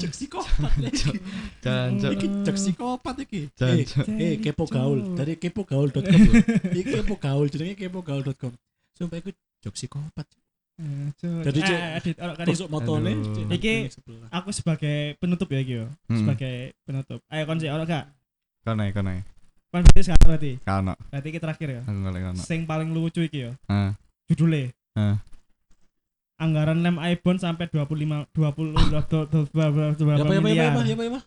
Jek 0.00 0.08
psikopat 0.08 0.72
iki. 0.88 1.12
Janjo. 1.60 2.08
Iki 2.16 2.26
jek 2.48 2.56
psikopat 2.56 3.16
iki. 3.20 3.40
Eh, 3.44 3.84
Janjo. 3.84 4.00
eh 4.16 4.40
kepo 4.40 4.64
gaul 4.64 5.04
dari 5.12 5.36
kepogaul.com. 5.36 6.00
Iki 6.80 7.04
kepo 7.04 7.20
gaul 7.20 7.46
jenenge 7.52 7.76
kepogaul.com. 7.76 8.56
Sumpah 8.96 9.20
iku 9.20 9.30
jek 9.36 9.72
psikopat. 9.76 10.24
Jadi, 10.78 11.58
Cuk, 11.58 11.74
Eh, 11.74 11.98
Adit, 11.98 12.16
orang 12.22 12.36
motone 12.70 13.10
Aduh. 13.18 13.34
cek 13.34 13.42
nang 13.42 13.58
Iki- 13.58 13.82
aku 14.30 14.48
sebagai 14.54 14.96
penutup 15.18 15.50
ya 15.50 15.58
iki 15.58 15.74
yo. 15.82 15.86
Hmm. 16.06 16.18
Sebagai 16.22 16.54
penutup. 16.86 17.18
Ayo 17.26 17.42
kon 17.50 17.58
sih 17.58 17.66
orang 17.66 17.86
gak? 17.90 18.04
Kono 18.62 18.82
kono. 18.94 19.10
Kon 19.68 19.80
berarti 19.82 20.00
sekarang 20.06 20.22
berarti. 20.22 20.52
Kono. 20.62 20.94
Berarti 21.10 21.28
iki 21.28 21.40
terakhir 21.42 21.68
ya. 21.68 21.82
Aku 21.82 21.98
golek 21.98 22.22
kono. 22.22 22.38
Sing 22.38 22.60
paling 22.62 22.88
lucu 22.94 23.26
iki 23.26 23.50
yo. 23.50 23.52
Ah. 23.66 23.98
Judulnya. 24.30 24.70
Ah. 24.94 25.18
Anggaran 26.38 26.86
lem 26.86 27.02
iPhone 27.02 27.42
sampai 27.42 27.66
25 27.66 28.30
20 28.30 28.70
berapa 29.98 30.14
Ya 30.14 30.22
apa 30.22 30.30
ya 30.30 30.38
apa 30.38 30.38
ya 30.38 30.38
miliar. 30.38 30.70
ya 30.78 30.94
ya? 30.94 31.20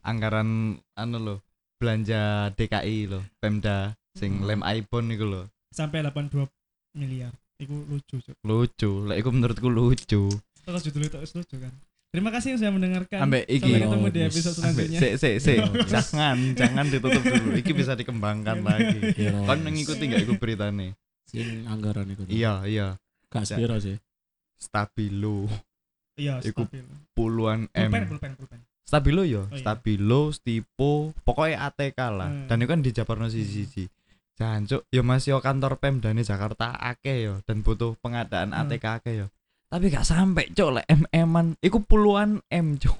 Anggaran 0.00 0.48
anu 0.96 1.18
lo. 1.20 1.36
Belanja 1.78 2.50
DKI 2.58 3.06
lo, 3.06 3.22
Pemda 3.38 3.94
sing 4.16 4.42
lem 4.42 4.64
iPhone 4.64 5.12
iku 5.12 5.28
lo. 5.28 5.42
Sampai 5.70 6.00
82 6.00 6.48
miliar. 6.96 7.30
Iku 7.58 7.74
lucu, 7.84 8.16
Cuk. 8.18 8.36
Lucu. 8.42 8.90
Lek 9.04 9.16
iku 9.18 9.30
menurutku 9.30 9.66
lucu. 9.66 10.30
Terus 10.62 10.80
judulnya 10.84 11.08
itu 11.18 11.34
lucu 11.34 11.56
kan. 11.58 11.72
Terima 12.08 12.30
kasih 12.30 12.54
yang 12.54 12.58
sudah 12.58 12.72
mendengarkan. 12.72 13.18
Ambek 13.20 13.44
iki. 13.44 13.68
Sampai 13.68 13.82
ketemu 13.84 14.06
di 14.08 14.18
Oh, 14.18 14.26
episode 14.26 14.48
yes. 14.48 14.56
selanjutnya. 14.56 14.98
Se 14.98 15.08
se 15.14 15.30
se. 15.36 15.54
Jangan, 15.86 16.36
jangan 16.54 16.84
ditutup 16.86 17.20
dulu. 17.20 17.48
Iki 17.52 17.72
bisa 17.74 17.92
dikembangkan 17.92 18.62
lagi. 18.62 18.98
Kira 19.12 19.44
Kan 19.44 19.58
mengikuti 19.60 20.02
nggak 20.06 20.22
iku 20.24 20.34
beritane? 20.36 20.96
sing 21.28 21.68
anggaran 21.68 22.08
iku. 22.08 22.24
Iya, 22.24 22.64
iya. 22.64 22.88
Gak 23.28 23.44
sepiro 23.44 23.76
sih. 23.76 24.00
Stabilo 24.56 25.44
Iya, 26.16 26.40
Iku 26.40 26.64
stabil. 26.64 26.82
puluhan 27.12 27.68
M. 27.70 27.90
Pulpen, 27.90 28.04
pulpen, 28.08 28.32
pulpen. 28.34 28.60
Stabilo 28.82 29.22
yo, 29.22 29.44
Oh, 29.44 29.52
iya. 29.52 29.60
Stabilo, 29.60 30.32
Stipo, 30.32 31.12
pokoknya 31.22 31.68
ATK 31.68 31.98
lah. 32.08 32.26
Hmm. 32.26 32.48
Dan 32.48 32.58
itu 32.58 32.66
kan 32.66 32.80
di 32.80 32.90
Japarno 32.90 33.28
siji-siji. 33.28 33.86
Jancuk, 34.38 34.86
yo 34.94 35.02
masih 35.02 35.34
yo 35.34 35.42
kantor 35.42 35.82
Pemdane 35.82 36.22
Jakarta 36.22 36.70
akeh 36.70 37.26
yo 37.26 37.42
dan 37.42 37.66
butuh 37.66 37.98
pengadaan 37.98 38.54
Hmm. 38.54 38.70
ATK 38.70 39.02
akeh 39.02 39.14
yo. 39.18 39.26
Tapi 39.66 39.90
gak 39.90 40.06
sampai 40.06 40.48
cok 40.54 40.70
lek 40.78 40.86
MM-an 40.86 41.58
iku 41.58 41.82
puluhan 41.82 42.38
M 42.46 42.78
cok. 42.78 42.98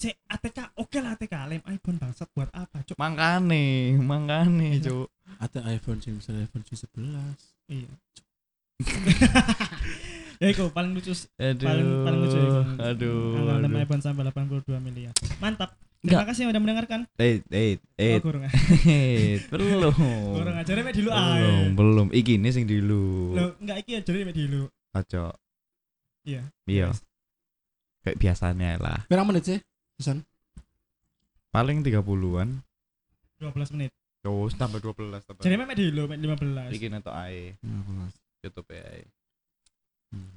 Cek 0.00 0.16
ATK, 0.26 0.58
oke 0.80 0.98
lah 0.98 1.14
ATK, 1.14 1.34
lem 1.46 1.62
iPhone 1.68 1.94
bangsat 1.94 2.26
buat 2.34 2.50
apa, 2.50 2.82
Cuk? 2.82 2.98
Mangkane, 2.98 3.94
mangkane 4.00 4.80
Iya. 4.80 4.88
cok. 4.88 5.06
Ada 5.38 5.60
iPhone 5.70 6.00
sih 6.00 6.10
misalnya 6.10 6.48
iPhone 6.48 6.64
11. 6.64 7.38
Iya. 7.68 7.90
ya 10.42 10.46
iku 10.50 10.74
paling 10.74 10.90
lucu 10.90 11.14
Aduh. 11.38 11.68
paling 11.68 11.88
paling 12.02 12.20
lucu 12.26 12.38
iku. 12.40 12.60
Aduh. 12.82 13.60
Aduh. 13.62 13.78
iPhone 13.78 14.02
sampai 14.02 14.24
82 14.26 14.82
miliar. 14.82 15.12
Mantap. 15.38 15.70
Terima 16.02 16.26
kasih 16.26 16.40
yang 16.42 16.50
udah 16.50 16.62
mendengarkan. 16.62 17.00
Eh, 17.14 17.46
eh, 17.48 17.78
Oh, 17.78 18.02
eh, 18.02 18.18
kurang. 18.18 18.42
eh, 18.42 19.38
belum. 19.54 19.94
Kurang 20.34 20.56
aja 20.58 20.72
mek 20.74 20.94
dulu 20.98 21.10
Belum, 21.10 21.38
ae. 21.38 21.70
belum. 21.72 22.06
Iki 22.10 22.32
ini 22.36 22.48
sing 22.50 22.64
dulu. 22.66 23.38
Lo 23.38 23.44
enggak 23.62 23.86
iki 23.86 23.92
aja 23.96 24.10
mek 24.10 24.34
dulu. 24.34 24.62
Ojo. 24.92 25.24
Iya. 26.22 26.42
Iya, 26.66 26.88
kayak 28.02 28.18
biasanya 28.18 28.78
lah. 28.78 28.98
Berapa 29.06 29.26
menit 29.26 29.46
sih? 29.46 29.58
Pesan. 29.94 30.26
Paling 31.50 31.82
30-an. 31.82 32.62
12 33.38 33.74
menit. 33.74 33.90
Yo, 34.22 34.46
tambah 34.54 34.78
12 34.78 35.22
tambah. 35.22 35.42
Jadi 35.42 35.54
mek 35.54 35.74
dulu 35.74 36.02
mek 36.06 36.18
15. 36.18 36.74
iki 36.74 36.86
netok 36.90 37.14
ae 37.14 37.54
YouTube 38.42 38.70
ya 38.70 38.82
ae. 38.90 39.02
Hmm. 40.10 40.34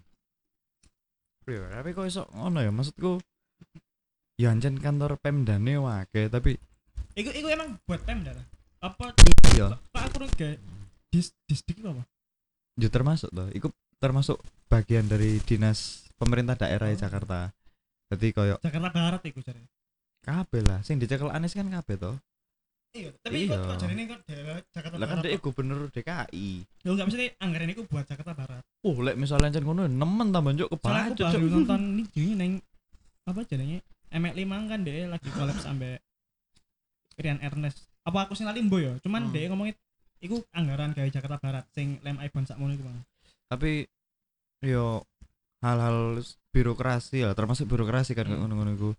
Iya, 1.45 1.61
tapi 1.73 1.89
kok 1.93 2.05
iso 2.05 2.25
ngono 2.33 2.61
ya 2.61 2.69
maksudku 2.69 3.17
ya 4.35 4.49
ancen 4.49 4.75
kantor 4.75 5.15
Pemdane 5.17 5.75
wake 5.77 6.27
tapi 6.27 6.59
Iku 7.13 7.31
iku 7.31 7.47
emang 7.47 7.79
buat 7.81 8.01
Pemda 8.01 8.31
lah. 8.31 8.43
Apa 8.81 9.15
iya 9.51 9.79
Pak 9.87 10.03
aku 10.11 10.27
kayak 10.35 10.59
dis 11.09 11.31
itu 11.47 11.79
apa? 11.81 12.03
yo 12.75 12.87
termasuk 12.87 13.31
toh 13.31 13.47
iku 13.49 13.71
termasuk 13.97 14.35
bagian 14.67 15.05
dari 15.05 15.39
dinas 15.39 16.03
pemerintah 16.13 16.55
daerah 16.57 16.87
Oh. 16.87 16.97
Jakarta. 16.97 17.55
Jadi 18.05 18.27
koyo 18.31 18.55
Jakarta 18.59 18.89
Barat 18.91 19.21
iku 19.23 19.39
jare. 19.39 19.63
kabeh 20.21 20.59
lah 20.61 20.81
sing 20.81 20.97
dicekel 20.97 21.29
Anies 21.29 21.53
kan 21.53 21.65
kabeh 21.65 21.95
toh. 21.95 22.15
Iya, 22.91 23.11
tapi 23.17 23.43
Iya. 23.43 23.53
kok 23.53 23.63
kok 23.65 23.77
jarine 23.77 24.03
kok 24.05 24.19
daerah 24.25 24.57
Jakarta 24.65 24.95
Lah 24.95 25.05
kan 25.05 25.17
Barat. 25.17 25.25
dia 25.25 25.39
gubernur 25.39 25.79
DKI. 25.87 26.49
Yo 26.81 26.89
enggak 26.91 27.07
mesti 27.07 27.25
anggaran 27.37 27.69
iku 27.69 27.81
buat 27.85 28.03
Jakarta 28.03 28.31
Barat. 28.33 28.63
Oh, 28.81 28.95
lek 28.99 29.15
misalnya 29.15 29.47
ancen 29.49 29.63
ngono 29.63 29.83
nemen 29.85 30.27
tambah 30.29 30.51
njuk 30.51 30.67
Soalnya 30.73 30.75
aku 31.05 31.15
kebacut. 31.15 31.27
baru 31.29 31.47
nonton 31.49 31.81
jadi 32.09 32.29
neng 32.35 32.51
apa 33.23 33.39
jadinya 33.41 33.79
MX5 34.15 34.43
kan 34.65 34.79
dia 34.81 35.05
lagi 35.05 35.27
collab 35.29 35.57
sampai 35.57 35.99
Rian 37.15 37.39
Ernest. 37.39 37.83
Apa 38.01 38.25
aku 38.25 38.33
sing 38.33 38.45
lali 38.45 38.61
mbo 38.61 38.77
ya? 38.77 38.95
Cuman 38.99 39.27
Hmm. 39.27 39.31
dia 39.31 39.47
ngomongin 39.47 39.75
iku 40.17 40.41
anggaran 40.51 40.91
gawe 40.91 41.05
Jakarta 41.05 41.37
Barat 41.37 41.65
sing 41.69 41.99
lem 42.01 42.17
iPhone 42.17 42.43
sakmono 42.43 42.73
iku 42.73 42.83
Bang. 42.83 43.03
tapi 43.45 43.85
yo 44.59 45.05
hal-hal 45.61 46.17
birokrasi 46.49 47.21
ya 47.21 47.31
termasuk 47.31 47.65
birokrasi 47.65 48.11
kan 48.11 48.25
Hmm. 48.25 48.41
ngono-ngono 48.41 48.71
iku 48.73 48.89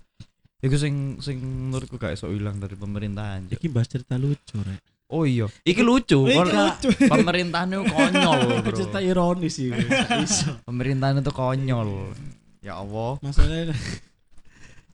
iku 0.58 0.76
sing 0.76 0.94
sing 1.18 1.40
menurutku 1.40 1.96
gak 1.96 2.14
iso 2.14 2.28
ilang 2.28 2.56
dari 2.56 2.74
pemerintahan. 2.74 3.48
Iki 3.48 3.66
bahas 3.68 3.86
cerita 3.86 4.14
lucu, 4.14 4.54
Rek. 4.56 4.80
oh 5.06 5.22
iya 5.22 5.46
iki 5.62 5.80
lucu 5.80 6.26
Iki 6.26 6.34
Kon- 6.36 6.50
lucu. 6.50 6.88
pemerintahan 7.12 7.68
itu 7.70 7.82
konyol 7.86 8.38
bro 8.60 8.70
cerita 8.72 8.98
ironis 9.00 9.52
sih. 9.52 9.70
pemerintahan 10.62 11.18
itu 11.18 11.30
konyol 11.30 12.10
ya 12.60 12.74
Allah 12.76 13.18
Masalahnya 13.20 13.70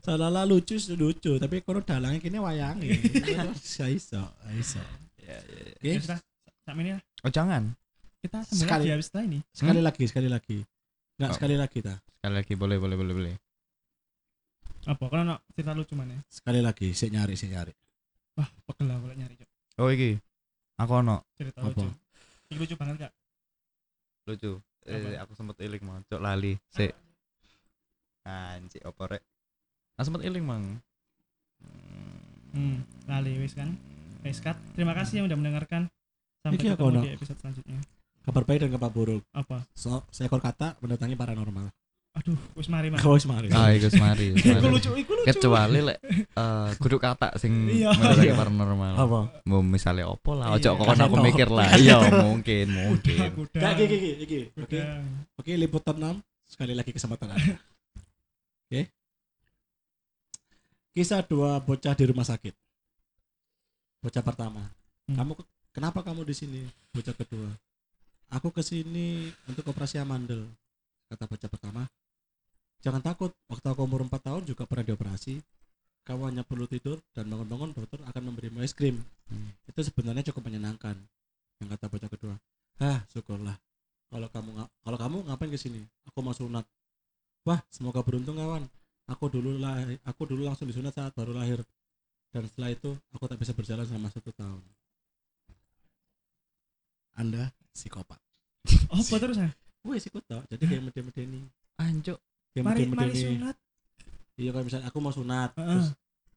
salah 0.02 0.28
lah 0.28 0.42
lucu 0.42 0.74
sih 0.74 0.92
lucu, 0.92 1.38
tapi 1.38 1.62
kalau 1.62 1.78
dalangnya 1.80 2.18
kini 2.18 2.36
wayangi. 2.36 2.90
Gak 3.22 3.90
iso, 3.94 4.18
gak 4.18 4.52
iso. 4.52 4.82
Ya, 5.16 5.38
ya, 5.38 5.60
ya. 5.62 5.72
Oke, 5.72 5.88
Ya 5.88 6.00
sudah, 6.00 6.18
sama 6.60 6.80
ini 6.80 6.90
lah. 6.92 7.02
oh 7.22 7.30
jangan 7.30 7.62
Kita 8.18 8.38
Sekali. 8.44 8.86
lagi 8.86 8.90
habis 8.92 9.06
setelah 9.06 9.24
ini. 9.24 9.38
sekali 9.50 9.80
lagi, 9.80 10.04
sekali 10.04 10.28
lagi. 10.28 10.58
Enggak, 11.14 11.30
Oh. 11.30 11.34
sekali 11.34 11.54
lagi 11.54 11.78
ta. 11.80 11.94
sekali 12.12 12.34
lagi 12.36 12.54
boleh 12.54 12.76
boleh 12.76 12.96
boleh 12.96 13.14
boleh 13.14 13.34
Apa? 14.84 15.04
Kalau 15.06 15.22
nak 15.24 15.46
cerita 15.48 15.70
lucu 15.72 15.94
mana? 15.94 16.18
Sekali 16.26 16.58
lagi, 16.58 16.90
sik 16.90 17.10
nyari, 17.10 17.34
sik 17.34 17.50
nyari. 17.50 17.70
wah 18.32 18.48
pegel 18.64 18.86
lah 18.86 18.96
kalau 18.96 19.14
nyari 19.14 19.34
Cuk. 19.36 19.48
Oh 19.76 19.88
iki. 19.88 20.18
Aku 20.76 20.92
ono 20.96 21.22
cerita 21.32 21.58
Apa? 21.60 21.70
lucu 21.70 21.88
ini 22.46 22.58
lucu 22.58 22.74
banget 22.74 22.96
gak 23.00 23.12
lucu. 24.24 24.52
Eh, 24.82 24.98
Apa? 25.14 25.22
aku 25.22 25.32
sempet 25.32 25.56
iling 25.62 25.82
mang, 25.82 26.02
cok 26.04 26.18
lali. 26.18 26.58
Sik. 26.68 26.90
Anjir 28.22 28.82
opo 28.84 29.06
rek? 29.06 29.22
Ah 29.94 30.02
sempet 30.02 30.22
iling 30.22 30.42
mang. 30.42 30.64
Hmm, 32.52 32.80
lali 33.04 33.36
wis 33.38 33.52
kan. 33.52 33.76
Wis 34.22 34.38
cut. 34.38 34.54
terima 34.72 34.92
kasih 34.92 35.18
yang 35.18 35.26
udah 35.26 35.34
mendengarkan 35.34 35.90
sampai 36.40 36.54
Iki 36.56 36.66
aku 36.70 36.86
ketemu 36.86 37.02
di 37.02 37.10
episode 37.10 37.38
selanjutnya 37.38 37.78
Kabar 38.22 38.42
baik 38.44 38.58
dan 38.60 38.70
kabar 38.70 38.86
buruk. 38.88 39.22
apa 39.30 39.66
So, 39.74 40.06
seekor 40.08 40.38
kata 40.38 40.78
mendatangi 40.78 41.14
paranormal. 41.14 41.74
aduh 42.12 42.36
wis 42.54 42.68
mari 42.68 42.86
mas 42.86 43.00
Kau 43.00 43.16
mari. 43.26 43.48
Ah, 43.50 43.72
iku 43.72 43.88
semari. 43.88 44.30
iku 44.30 44.46
semari. 44.46 44.68
lucu 44.68 44.90
iku 44.94 45.12
lucu 45.16 45.26
Kecuali 45.26 45.80
lek 45.82 45.98
eh 46.30 46.70
kudu 46.76 47.00
kata 47.00 47.34
sing 47.34 47.66
Iya. 47.66 47.88
mendatangi 47.90 48.28
Iya. 48.28 48.36
paranormal. 48.36 48.92
Apa? 48.94 49.20
Mau 49.42 49.60
misalnya 49.60 50.04
opo 50.06 50.30
lah, 50.36 50.54
Iya. 50.54 50.70
ojo 50.70 50.70
kok 50.78 50.92
aku 50.94 51.16
mikir 51.18 51.48
lah. 51.48 51.66
Iya, 51.74 51.98
mungkin, 52.22 52.66
mungkin. 52.70 53.26
kuda 53.32 53.58
Gak 53.58 53.72
gigi 53.74 53.96
gigi 53.96 54.14
gigi. 54.22 54.40
Oke. 54.54 54.78
Oke, 55.34 55.50
liputan 55.56 55.96
6 55.98 56.20
sekali 56.46 56.76
lagi 56.76 56.92
kesempatan. 56.92 57.32
Oke. 57.32 58.86
Kisah 60.92 61.24
dua 61.24 61.56
bocah 61.56 61.96
di 61.96 62.04
rumah 62.04 62.28
sakit. 62.28 62.52
Bocah 64.04 64.20
pertama. 64.20 64.68
Hmm. 65.08 65.16
Kamu 65.16 65.32
ke- 65.40 65.48
kenapa 65.72 66.04
kamu 66.04 66.28
di 66.28 66.36
sini? 66.36 66.60
Bocah 66.92 67.16
kedua. 67.16 67.48
Aku 68.28 68.52
ke 68.52 68.60
sini 68.60 69.32
untuk 69.48 69.64
operasi 69.72 69.96
amandel. 69.96 70.44
Kata 71.08 71.24
bocah 71.24 71.48
pertama. 71.48 71.82
Jangan 72.84 73.00
takut, 73.00 73.32
waktu 73.48 73.66
aku 73.72 73.80
umur 73.88 74.04
4 74.04 74.20
tahun 74.20 74.42
juga 74.44 74.68
pernah 74.68 74.84
dioperasi. 74.84 75.40
Kamu 76.02 76.28
hanya 76.28 76.42
perlu 76.44 76.68
tidur 76.68 76.98
dan 77.14 77.30
bangun-bangun 77.30 77.72
dokter 77.72 78.02
akan 78.02 78.22
memberimu 78.28 78.60
es 78.60 78.76
krim. 78.76 79.00
Hmm. 79.32 79.48
Itu 79.64 79.80
sebenarnya 79.80 80.28
cukup 80.28 80.50
menyenangkan. 80.50 80.98
Yang 81.62 81.68
kata 81.78 81.86
bocah 81.88 82.10
kedua. 82.10 82.34
Hah, 82.82 83.00
syukurlah. 83.08 83.56
Kalau 84.12 84.28
kamu 84.28 84.50
kalau 84.84 84.98
kamu 85.00 85.16
ngapain 85.24 85.48
ke 85.48 85.56
sini? 85.56 85.80
Aku 86.10 86.20
mau 86.20 86.36
sunat. 86.36 86.68
Wah, 87.48 87.64
semoga 87.72 88.04
beruntung 88.04 88.36
kawan. 88.36 88.68
Aku 89.10 89.26
dulu 89.26 89.58
lah, 89.58 89.82
aku 90.06 90.22
dulu 90.30 90.46
langsung 90.46 90.70
disunat 90.70 90.94
saat 90.94 91.10
baru 91.16 91.34
lahir. 91.34 91.60
Dan 92.32 92.48
setelah 92.48 92.72
itu 92.72 92.90
aku 93.12 93.24
tak 93.28 93.38
bisa 93.40 93.52
berjalan 93.52 93.84
selama 93.84 94.08
satu 94.08 94.30
tahun. 94.32 94.62
Anda 97.12 97.52
psikopat. 97.76 98.20
oh 98.92 99.00
apa 99.02 99.16
terus 99.20 99.36
ya 99.36 99.50
Wih 99.84 99.98
psikopat. 99.98 100.46
Jadi 100.48 100.64
kayak 100.64 100.82
mede-medeni. 100.88 101.42
Anjuk. 101.76 102.16
Kayak 102.54 102.64
mari 102.68 102.82
mari 102.88 103.16
sunat 103.16 103.56
Iya 104.40 104.50
kayak 104.52 104.64
misalnya 104.64 104.86
aku 104.88 104.98
mau 105.02 105.12
sunat. 105.12 105.50
Heeh. 105.60 105.68
Terus, 105.68 105.88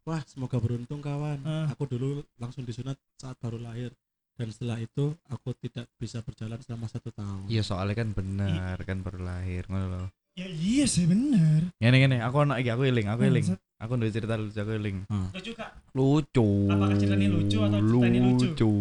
wah 0.04 0.22
semoga 0.28 0.58
beruntung 0.60 1.00
kawan. 1.00 1.40
Heeh. 1.46 1.66
Aku 1.72 1.88
dulu 1.88 2.26
langsung 2.42 2.68
disunat 2.68 3.00
saat 3.16 3.40
baru 3.40 3.62
lahir. 3.62 3.96
Dan 4.36 4.52
setelah 4.52 4.84
itu 4.84 5.16
aku 5.32 5.56
tidak 5.64 5.88
bisa 5.96 6.20
berjalan 6.20 6.60
selama 6.60 6.92
satu 6.92 7.08
tahun. 7.16 7.48
Iya, 7.48 7.64
soalnya 7.64 7.96
kan 8.04 8.12
bener 8.12 8.76
kan 8.84 9.00
baru 9.00 9.24
lahir 9.24 9.64
ngono 9.72 9.88
loh. 9.88 10.08
Ya 10.36 10.46
iya 10.46 10.84
sih 10.84 11.08
bener 11.08 11.72
Ngene 11.80 11.96
ngene, 11.98 12.18
aku 12.20 12.36
ono 12.42 12.54
iki, 12.56 12.68
aku 12.68 12.84
eling, 12.84 13.08
aku 13.08 13.22
eling. 13.24 13.46
Bangsat. 13.46 13.60
Aku 13.76 13.92
duwe 13.96 14.08
cerita 14.10 14.36
lucu 14.36 14.56
aku 14.56 14.72
eling. 14.74 14.98
lucu 15.32 15.52
kak 15.54 15.70
Lucu. 15.92 16.48
Apakah 16.68 16.96
ceritanya 16.96 17.28
lucu 17.30 17.58
atau 17.58 17.80
ceritanya 17.80 18.20
lucu? 18.22 18.46
Lucu. 18.46 18.72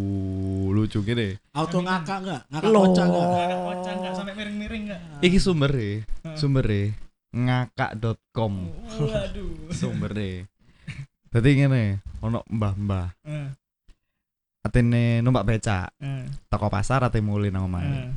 Lucu 0.71 0.99
gini. 1.01 1.29
Auto 1.53 1.79
ngakak 1.79 2.19
enggak? 2.23 2.41
Ngakak 2.49 2.71
kocak 2.71 3.07
enggak? 3.07 3.27
Agak 3.27 3.61
kocak 3.61 3.95
nggak 3.95 4.13
sampai 4.13 4.33
miring-miring 4.35 4.83
nggak 4.87 5.01
Iki 5.23 5.39
sumbernya, 5.39 5.91
Heeh. 6.03 6.37
sumbernya 6.37 6.83
ngakak.com. 7.35 8.55
waduh 8.97 9.51
Sumbernya. 9.79 10.47
Dadi 11.31 11.51
ngene, 11.55 11.83
ono 12.19 12.43
mbah-mbah 12.47 13.07
Eh, 13.27 13.49
atene 14.65 15.19
numpak 15.21 15.45
becak 15.45 15.91
eh, 15.99 16.25
toko 16.47 16.67
pasar 16.67 17.05
ate 17.05 17.19
muli 17.19 17.51
nang 17.51 17.67
omahe. 17.67 17.91
eh. 17.91 18.11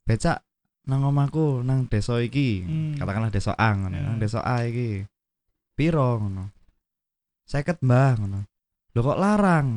Becak 0.00 0.42
nang 0.90 1.06
omahku 1.06 1.62
nang 1.62 1.86
desa 1.86 2.18
iki. 2.18 2.66
Hmm. 2.66 2.98
Katakanlah 2.98 3.30
desa 3.30 3.54
A 3.54 3.70
ngono, 3.70 3.94
Ya. 3.94 4.02
nang 4.02 4.18
desa 4.18 4.42
A 4.42 4.66
iki. 4.66 5.06
Piro 5.72 6.18
ngono? 6.18 6.50
50 7.46 7.78
Mbah 7.80 8.12
ngono. 8.18 8.40
Lho 8.90 9.00
kok 9.00 9.16
larang? 9.16 9.68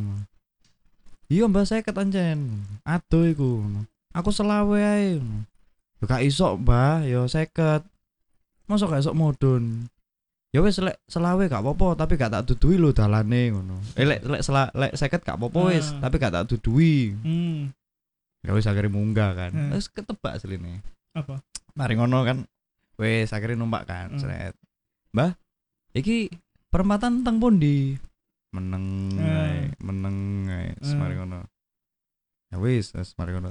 Iya 1.29 1.45
Mbah 1.45 1.63
50 1.63 1.93
ancen. 1.93 2.39
Aduh 2.83 3.25
iku 3.25 3.61
ngono. 3.61 3.85
Aku 4.11 4.29
selawe 4.29 4.77
ae 4.77 5.17
ngono. 5.17 5.45
Lho 5.97 6.05
gak 6.05 6.21
iso 6.21 6.57
Mbah, 6.57 7.05
ya 7.05 7.23
50. 7.23 7.85
Mosok 8.65 8.89
gak 8.91 9.01
iso 9.01 9.13
mudun. 9.13 9.87
Ya 10.53 10.61
wis 10.61 10.77
lek 10.77 11.01
selawe 11.09 11.41
gak 11.47 11.65
apa-apa, 11.65 11.97
tapi 11.97 12.13
gak 12.13 12.29
tak 12.29 12.45
dudui 12.45 12.77
lho 12.77 12.93
dalane 12.93 13.49
ngono. 13.49 13.81
Eh 13.97 14.05
lek 14.05 14.21
lek 14.21 14.41
sela, 14.45 14.69
lek 14.71 14.93
50 14.93 15.25
gak 15.25 15.37
apa-apa 15.39 15.59
wis, 15.73 15.89
Ah. 15.89 16.05
tapi 16.05 16.15
gak 16.17 16.33
tak 16.33 16.45
dudui. 16.47 17.17
Hmm, 17.25 17.73
Ya 18.43 18.51
wis 18.51 18.67
akhirnya 18.67 18.91
munggah 18.91 19.31
kan. 19.33 19.49
Hmm. 19.49 19.71
Terus 19.71 19.87
ketebak 19.89 20.35
asline. 20.35 20.83
Apa 21.13 21.41
Mari 21.73 21.97
ngono 21.97 22.21
kan. 22.21 22.45
Wis 23.01 23.33
akhirnya 23.33 23.57
numpak 23.57 23.89
kan. 23.89 24.13
Hmm. 24.13 24.21
Sret. 24.21 24.53
Mbah, 25.13 25.33
iki 25.97 26.29
perempatan 26.69 27.25
teng 27.25 27.41
pundi? 27.41 27.97
Meneng 28.53 29.09
ae, 29.17 29.73
meneng. 29.81 30.45
Terus 30.77 30.93
Hmm. 30.93 31.01
mari 31.01 31.13
ngono. 31.17 31.39
Ya 32.53 32.61
wis, 32.61 32.93
terus 32.93 33.17
mari 33.17 33.33
ngono. 33.33 33.49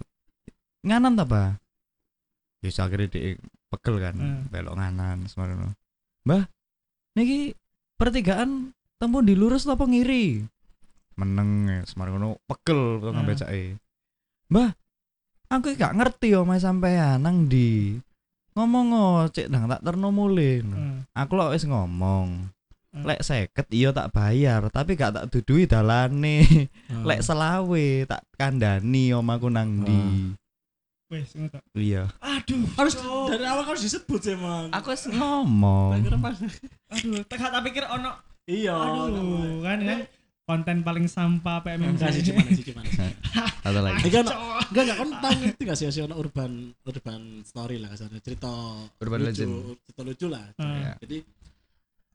Nganan 0.87 1.18
ta? 1.18 1.59
Wis 2.62 2.79
akhirnya 2.79 3.11
dia 3.11 3.35
pegel 3.66 3.98
kan, 3.98 4.14
Hmm. 4.14 4.46
belok 4.46 4.79
nganan 4.79 5.27
terus 5.27 5.35
mari 5.35 5.59
ngono. 5.59 5.75
Mbah, 6.22 6.46
niki 7.18 7.59
pertigaan 7.98 8.70
teng 9.03 9.11
pundi 9.11 9.35
lurus 9.35 9.66
apa 9.66 9.83
ngiri? 9.83 10.46
Meneng 11.18 11.66
ae, 11.66 11.83
terus 11.83 11.98
mari 11.98 12.14
ngono 12.14 12.38
pegel 12.46 13.03
kok 13.03 13.11
Hmm. 13.11 13.27
becake. 13.27 13.83
Mbah, 14.46 14.70
aku 15.53 15.77
gak 15.77 15.93
ngerti 15.93 16.33
yo 16.33 16.43
mas 16.43 16.62
sampean 16.62 17.21
nang 17.21 17.45
di 17.45 18.01
ngomong 18.53 18.87
oh, 18.91 19.21
cek 19.27 19.49
nang 19.49 19.65
tak 19.67 19.81
terno 19.83 20.09
mulih 20.09 20.61
Eh, 20.62 20.97
aku 21.12 21.33
lho 21.35 21.53
wis 21.53 21.65
ngomong 21.65 22.49
Hmm. 22.93 23.09
lek 23.09 23.25
seket 23.25 23.65
iya 23.73 23.88
tak 23.88 24.12
bayar 24.12 24.69
tapi 24.69 24.93
gak 24.93 25.17
tak 25.17 25.25
dudui 25.27 25.65
dalane 25.65 26.69
Ah. 26.93 27.01
lek 27.03 27.25
selawe 27.25 27.87
tak 28.05 28.21
kandani 28.35 29.12
omaku 29.12 29.49
nang 29.49 29.81
di 29.81 29.97
wes 31.09 31.33
ngono 31.33 31.49
tak. 31.51 31.65
iya 31.73 32.12
aduh 32.21 32.69
harus 32.77 32.93
Cok. 32.95 33.33
dari 33.33 33.45
awal 33.45 33.65
harus 33.65 33.81
disebut 33.81 34.21
sih 34.21 34.37
emang. 34.37 34.69
aku 34.69 34.93
wis 34.93 35.09
ngomong 35.09 35.97
Tak 35.97 36.01
kira 36.05 36.19
pas. 36.21 36.37
aduh 36.93 37.23
tak 37.25 37.38
tak 37.41 37.62
pikir 37.65 37.85
ono 37.87 38.12
Iya. 38.45 38.77
aduh 38.77 39.65
kan 39.65 39.79
kan 39.81 39.99
konten 40.42 40.83
paling 40.83 41.07
sampah 41.07 41.62
PMMC 41.62 41.94
Enggak 41.94 42.11
sih 42.12 42.22
cuman 42.24 42.44
sih 42.50 42.64
cuman. 42.66 42.85
ada 43.62 43.81
lagi 43.85 44.02
Cok. 44.02 44.26
enggak 44.68 44.83
enggak 44.85 44.96
kan 44.96 45.09
tahu 45.16 45.33
ngerti 45.40 45.62
gak 45.62 45.76
sih 45.76 45.87
sih 45.88 46.02
ono 46.02 46.14
urban 46.14 46.52
urban 46.83 47.22
story 47.42 47.76
lah 47.76 47.88
kasarnya 47.88 48.18
cerita 48.18 48.50
Urban 48.98 49.20
lucu, 49.20 49.31
legend. 49.33 49.52
cerita 49.83 50.02
lucu 50.02 50.26
lah. 50.26 50.44
Ya. 50.59 50.94
Jadi 50.98 51.16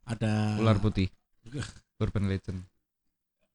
ada 0.05 0.33
ular 0.57 0.77
putih 0.77 1.07
Enggak. 1.43 1.67
urban 2.03 2.23
legend 2.25 2.59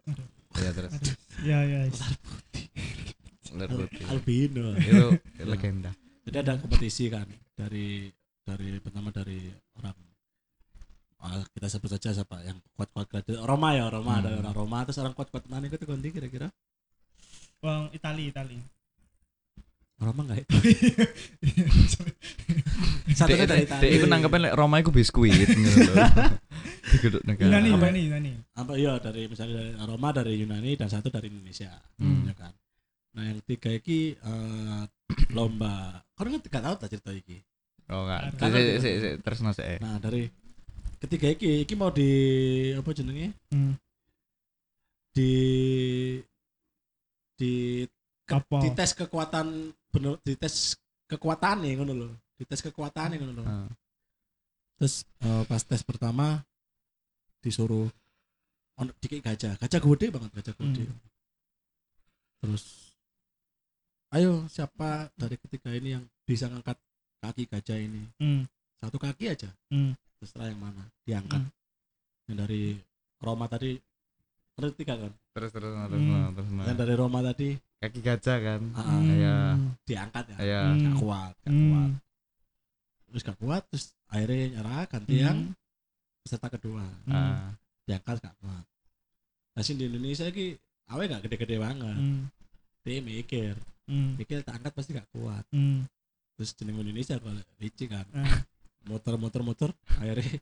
Aduh. 0.04 0.26
iya 0.54 0.70
terus 0.70 0.92
aduh 0.92 1.14
ya 1.42 1.58
ya 1.62 1.80
ular 3.52 3.68
Al- 3.68 3.76
putih 3.78 4.04
albino. 4.08 4.66
itu 4.74 5.00
legenda 5.42 5.92
Jadi 6.22 6.36
ada 6.38 6.52
kompetisi 6.56 7.06
kan 7.06 7.26
dari 7.52 8.08
dari 8.40 8.78
pertama 8.78 9.10
dari 9.10 9.46
orang 9.76 9.94
kita 11.48 11.66
sebut 11.68 11.88
saja 11.88 12.12
siapa 12.12 12.42
yang 12.42 12.58
kuat-kuat 12.74 13.06
gratis 13.06 13.36
Roma 13.38 13.72
ya 13.72 13.86
Roma 13.86 14.16
Hmm. 14.16 14.20
ada 14.24 14.28
orang 14.42 14.54
Roma 14.54 14.78
terus 14.82 14.98
orang 14.98 15.12
kuat-kuat 15.12 15.44
mana 15.46 15.66
itu 15.66 15.78
ganti 15.78 16.08
kira-kira 16.10 16.48
Wong 17.60 17.90
Itali 17.90 18.28
Itali 18.28 18.58
Roma 19.96 20.20
enggak 20.26 20.42
itu 20.42 20.50
satunya 23.14 23.46
dari 23.46 23.62
Dek, 23.62 23.68
Italia 23.70 23.90
iku 23.92 24.06
nangkepin 24.08 24.40
lek 24.42 24.54
Roma 24.56 24.80
iku 24.80 24.90
biskuit. 24.90 25.32
Yunani 27.38 27.70
Apa? 27.70 27.86
Yunani 27.86 28.00
Yunani 28.08 28.32
apa 28.52 28.72
iya 28.74 28.98
dari 28.98 29.30
misalnya 29.30 29.62
dari 29.62 29.72
Roma 29.78 30.08
dari 30.10 30.32
Yunani 30.42 30.74
dan 30.74 30.90
satu 30.90 31.06
dari 31.08 31.30
Indonesia 31.30 31.70
Hmm. 32.02 32.26
ya 32.26 32.34
kan 32.34 32.52
nah 33.12 33.22
yang 33.22 33.38
tiga 33.44 33.68
iki 33.70 34.16
eh, 34.16 34.82
lomba 35.36 36.00
kau 36.16 36.24
ngerti 36.24 36.48
gak 36.48 36.64
tahu 36.64 36.74
tak 36.76 36.90
cerita 36.90 37.12
iki 37.12 37.38
Oh 37.92 38.08
enggak. 38.08 38.40
Terus 39.20 39.40
nasi 39.42 39.60
eh. 39.60 39.78
nah 39.82 39.98
dari 40.00 40.24
ketiga 41.02 41.26
iki 41.28 41.66
iki 41.66 41.74
mau 41.74 41.90
di 41.90 42.08
apa 42.72 42.90
jenenge 42.94 43.34
hmm. 43.50 43.74
di 45.12 45.32
di 47.34 47.52
ke, 48.22 48.34
Apa? 48.38 48.62
di 48.62 48.70
tes 48.72 48.94
kekuatan 48.94 49.46
bener 49.90 50.14
di 50.22 50.38
tes 50.38 50.78
kekuatan 51.10 51.66
nih 51.66 51.72
ngono 51.76 51.92
lho 51.92 52.08
di 52.38 52.44
tes 52.46 52.62
kekuatan 52.62 53.06
nih 53.12 53.18
ngono 53.20 53.32
lho 53.34 53.44
Ah. 53.44 53.68
terus 54.78 55.02
eh, 55.20 55.42
pas 55.44 55.60
tes 55.60 55.82
pertama 55.82 56.40
disuruh 57.42 57.90
on 58.78 58.88
dikit 59.02 59.20
gajah 59.20 59.58
gajah 59.58 59.80
gede 59.82 60.06
banget 60.08 60.30
gajah 60.38 60.54
gede 60.54 60.84
Hmm. 60.86 60.98
terus 62.40 62.64
ayo 64.14 64.46
siapa 64.46 65.10
dari 65.18 65.34
ketiga 65.36 65.74
ini 65.74 65.98
yang 65.98 66.04
bisa 66.22 66.46
ngangkat 66.46 66.78
kaki 67.18 67.50
gajah 67.50 67.78
ini 67.78 68.06
Hmm. 68.22 68.46
satu 68.78 68.96
kaki 68.96 69.28
aja 69.28 69.50
Hmm. 69.68 69.92
Terserah 70.22 70.54
yang 70.54 70.62
mana 70.62 70.86
diangkat 71.02 71.42
Hmm. 71.42 71.50
yang 72.30 72.36
dari 72.46 72.78
Roma 73.18 73.50
tadi 73.50 73.74
ngerti 74.54 74.82
kan 74.86 74.96
kan 75.02 75.12
terus 75.34 75.50
terus 75.50 75.72
Hmm. 75.74 75.90
terus 75.90 76.02
nah, 76.06 76.30
terus 76.30 76.48
nah. 76.54 76.64
Kan 76.70 76.76
dari 76.78 76.94
Roma 76.94 77.18
tadi 77.26 77.48
kaki 77.82 77.98
gajah 77.98 78.38
kan 78.38 78.60
ah, 78.78 78.82
Hmm. 78.86 79.10
Iya. 79.10 79.36
diangkat 79.82 80.24
ya 80.30 80.36
ya 80.38 80.60
Hmm. 80.70 80.78
gak 80.86 80.94
kuat 81.02 81.34
gak 81.42 81.50
kuat 81.50 81.90
Hmm. 81.90 81.98
terus 83.10 83.22
gak 83.26 83.38
kuat 83.42 83.62
terus 83.66 83.84
akhirnya 84.06 84.46
nyerah 84.54 84.82
ganti 84.86 85.14
Hmm. 85.18 85.24
yang 85.26 85.38
peserta 86.22 86.46
kedua 86.46 86.86
Hmm. 87.02 87.10
Ah. 87.10 87.50
diangkat 87.82 88.22
gak 88.22 88.36
kuat 88.38 88.64
nah 89.52 89.62
di 89.66 89.84
Indonesia 89.84 90.30
ki 90.30 90.46
awe 90.86 91.02
gak 91.10 91.22
gede-gede 91.26 91.56
banget 91.58 91.98
Hmm. 91.98 92.30
dia 92.86 93.02
mikir 93.02 93.58
Hmm. 93.90 94.14
mikir 94.14 94.46
tak 94.46 94.62
angkat 94.62 94.72
pasti 94.78 94.94
gak 94.94 95.10
kuat 95.10 95.42
Hmm. 95.50 95.82
terus 96.38 96.54
jeneng 96.54 96.78
Indonesia 96.78 97.18
kalau 97.18 97.34
licik 97.58 97.90
kan 97.90 98.06
Ah. 98.14 98.46
Motor 98.86 99.14
motor 99.18 99.40
motor. 99.42 99.70
Akhirnya 99.98 100.38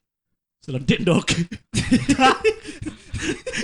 selentik 0.61 1.01
dok. 1.01 1.25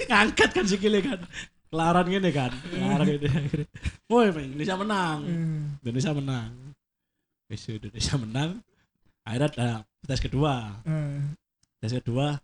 Ngangkat 0.10 0.50
kan 0.54 0.66
sikile 0.66 1.00
kan. 1.04 1.20
Kelaran 1.68 2.06
gini 2.08 2.30
kan. 2.32 2.52
Kelaran 2.72 3.06
gini 3.06 3.28
akhirnya. 3.28 3.68
Woi 4.08 4.28
Indonesia 4.32 4.76
menang. 4.80 5.20
Hmm. 5.26 5.62
Indonesia 5.84 6.12
menang. 6.16 6.52
Wis, 7.48 7.64
Indonesia 7.68 8.16
menang. 8.16 8.50
Akhirnya 9.28 9.48
ada 9.52 9.70
tes 10.08 10.22
kedua. 10.24 10.80
Hmm. 10.88 11.36
tes 11.84 11.92
kedua. 11.92 12.40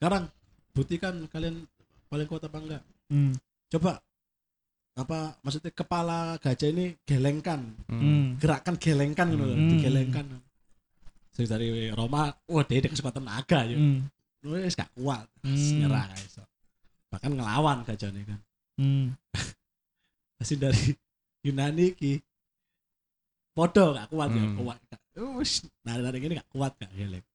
Sekarang 0.00 0.32
buktikan 0.72 1.28
kalian 1.28 1.68
paling 2.08 2.26
kuat 2.26 2.46
apa 2.48 2.58
enggak? 2.58 2.82
Hmm. 3.10 3.34
coba 3.70 3.98
apa 4.98 5.38
maksudnya 5.46 5.70
kepala 5.70 6.34
gajah 6.40 6.68
ini 6.72 6.96
gelengkan. 7.04 7.76
Hmm. 7.86 8.34
Gerakan 8.40 8.74
gelengkan 8.80 9.30
gitu 9.30 9.44
loh, 9.44 9.54
Hmm. 9.54 9.70
digelengkan 9.76 10.26
Sing 11.30 11.46
dari 11.46 11.88
Roma 11.90 12.30
wah 12.46 12.64
dia 12.66 12.82
ada 12.82 12.88
kesempatan 12.88 13.22
naga 13.22 13.62
ya 13.64 13.76
Hmm. 13.78 14.06
wis 14.42 14.74
gak 14.74 14.90
kuat 14.96 15.26
Hmm. 15.44 15.56
nyerah 15.78 16.08
iso 16.18 16.42
bahkan 17.08 17.32
ngelawan 17.32 17.84
gajah 17.84 18.10
ini 18.10 18.22
kan 18.26 18.40
Hmm. 18.76 19.06
Masih 20.40 20.56
dari 20.56 20.96
Yunani 21.44 21.92
ki 21.92 22.18
podo 23.52 23.94
gak 23.94 24.08
kuat 24.08 24.28
ya 24.30 24.42
Hmm. 24.42 24.56
kuat 24.58 24.78
wis 25.38 25.64
nari-nari 25.82 26.18
ini 26.18 26.34
gak 26.38 26.50
kuat 26.50 26.72
gak 26.80 26.90
geleng 26.92 27.26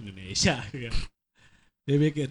Indonesia 0.00 0.56
kan 0.62 0.94
dia 1.84 1.96
mikir 1.98 2.28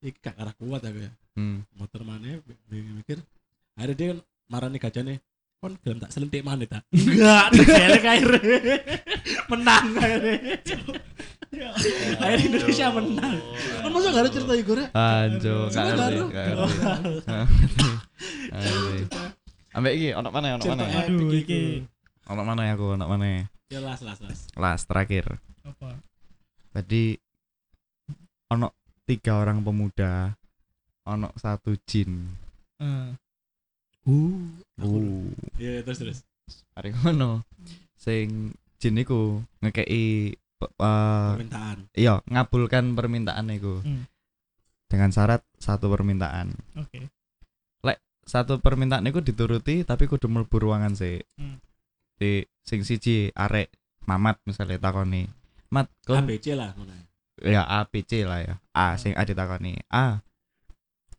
iki 0.00 0.18
gak 0.18 0.36
arah 0.36 0.54
kuat 0.56 0.82
aku 0.82 1.00
ya 1.00 1.12
Hmm. 1.34 1.66
motor 1.74 2.06
mana 2.06 2.38
mikir 2.70 3.18
akhirnya 3.74 3.94
dia 3.94 4.06
kan 4.14 4.18
marani 4.46 4.78
gajahnya 4.78 5.18
kon 5.64 5.80
gelem 5.80 5.96
tak 5.96 6.12
selentik 6.12 6.44
mana 6.44 6.68
tak 6.68 6.84
enggak 6.92 7.56
geleng 7.56 8.04
akhirnya 8.04 8.76
menang 9.48 9.84
akhirnya 9.96 10.52
akhirnya 12.20 12.44
Indonesia 12.52 12.86
menang 12.92 13.40
kan 13.80 13.88
masa 13.88 14.12
gak 14.12 14.28
ada 14.28 14.28
cerita 14.28 14.52
Igor 14.60 14.76
ya 14.76 14.88
Anjo, 14.92 15.72
gak 15.72 15.84
ngerti, 15.88 16.20
ngerti. 16.20 17.32
Ambek 19.80 19.92
iki 19.96 20.08
ono 20.12 20.28
mana 20.28 20.52
ono 20.52 20.62
cerita 20.68 20.84
mana? 20.84 21.00
Aduh, 21.02 21.32
iki. 21.32 21.80
itu 21.80 21.88
Ono 22.30 22.42
mana 22.44 22.68
ya 22.68 22.76
aku 22.76 22.94
ono 22.94 23.04
mana? 23.08 23.48
ya 23.72 23.80
las 23.80 24.04
las 24.06 24.20
las 24.20 24.46
Last 24.54 24.84
terakhir. 24.86 25.40
Apa? 25.66 25.98
Jadi 26.76 27.18
ono 28.52 28.70
tiga 29.02 29.40
orang 29.40 29.64
pemuda, 29.66 30.30
ono 31.08 31.32
satu 31.34 31.74
jin. 31.88 32.28
Ah. 32.78 33.16
Uh 34.08 34.40
Uh, 34.74 35.30
iya 35.54 35.86
terus 35.86 36.02
terus 36.02 36.18
hari 36.74 36.90
ngono. 36.90 37.46
Sing 37.94 38.58
jin 38.82 38.98
iku 38.98 39.38
ngekei 39.62 40.34
pe- 40.34 40.74
eh, 40.82 41.30
permintaan 41.38 41.78
iya 41.94 42.18
ngabulkan 42.26 42.98
permintaan 42.98 43.54
iku 43.54 43.78
Hmm. 43.86 44.04
dengan 44.90 45.14
syarat 45.14 45.46
satu 45.62 45.86
permintaan. 45.88 46.58
Oke. 46.74 47.06
Satu 48.24 48.56
permintaan 48.56 49.04
iku 49.04 49.20
dituruti 49.20 49.84
tapi 49.84 50.08
kudu 50.08 50.32
mlebu 50.32 50.56
ruangan 50.56 50.96
sih. 50.96 51.20
Hmm. 51.36 51.60
Di 52.16 52.40
sing 52.64 52.80
siji 52.80 53.28
arek 53.36 53.68
Mamat 54.08 54.40
misalnya 54.48 54.80
takoni. 54.80 55.28
Mat, 55.68 55.92
kon 56.08 56.24
ABC 56.24 56.56
lah 56.56 56.72
ngono 56.72 56.92
ya 57.44 57.68
A 57.68 57.84
B 57.84 58.00
C 58.00 58.24
lah 58.24 58.40
ya. 58.40 58.54
A 58.72 58.96
sing 58.96 59.12
A 59.12 59.28
ditakoni. 59.28 59.76
A. 59.92 60.24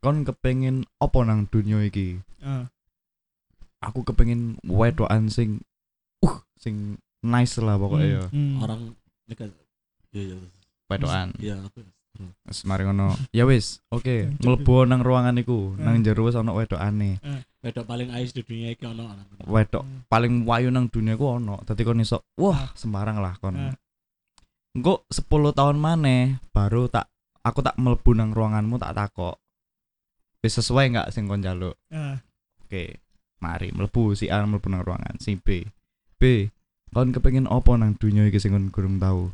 Kon 0.02 0.26
kepengin 0.26 0.89
apa 0.98 1.19
nang 1.24 1.45
dunia 1.45 1.78
iki? 1.86 2.17
Ah. 2.41 2.67
Aku 3.86 4.02
kepengin 4.02 4.58
wedokan 4.62 5.30
sing 5.30 5.62
uh 6.19 6.36
sing 6.56 6.98
nice 7.21 7.58
lah 7.58 7.78
pokoknya 7.78 8.08
ya. 8.08 8.24
Hmm. 8.30 8.58
orang 8.60 8.82
dekat 9.26 9.50
iya 10.12 10.34
iya 10.34 10.38
Wedokan. 10.86 11.30
iya 11.38 11.56
aku 11.62 11.82
Wis 12.48 12.63
mari 12.63 12.88
ngono. 12.88 13.12
Ya 13.36 13.43
wis, 13.43 13.84
oke, 13.91 14.32
mlebu 14.39 14.88
nang 14.88 15.04
ruangan 15.04 15.36
iku, 15.36 15.76
nang 15.76 16.00
jero 16.00 16.24
wis 16.24 16.39
ana 16.39 16.56
wedokane. 16.56 17.19
wedok 17.60 17.84
paling 17.84 18.08
ais 18.08 18.32
di 18.32 18.39
dunia 18.39 18.71
iki 18.71 18.88
ono 18.88 19.10
Wedok 19.43 19.84
Hmm. 19.84 20.08
paling 20.08 20.48
wayu 20.48 20.71
nang 20.71 20.88
dunia 20.88 21.19
ku 21.19 21.28
ono. 21.28 21.60
Dadi 21.67 21.84
kon 21.84 22.00
iso, 22.00 22.24
wah, 22.39 22.56
Ah. 22.56 22.71
sembarang 22.71 23.19
lah 23.19 23.36
kon. 23.36 23.58
Engko 24.71 25.04
10 25.12 25.28
tahun 25.52 25.76
maneh 25.76 26.39
baru 26.56 26.88
tak 26.88 27.12
aku 27.41 27.60
tak 27.60 27.76
mlebu 27.76 28.15
nang 28.15 28.32
ruanganmu 28.32 28.80
tak 28.80 28.95
takok. 28.95 29.36
Wis 30.39 30.56
sesuai 30.56 30.95
nggak 30.95 31.12
sing 31.12 31.28
kon 31.28 31.43
jaluk? 31.43 31.76
Oke, 32.63 33.04
mari 33.38 33.69
mlebu 33.69 34.13
si 34.13 34.28
A 34.28 34.41
mlebu 34.41 34.67
nang 34.67 34.82
ruangan 34.82 35.15
si 35.17 35.36
B. 35.36 35.65
B, 36.15 36.50
kon 36.89 37.12
kepengin 37.12 37.45
apa 37.45 37.76
nang 37.76 37.93
dunia 37.93 38.24
iki 38.24 38.38
sing 38.38 38.52
kon 38.52 38.69
kurang 38.69 38.98
tahu? 38.98 39.30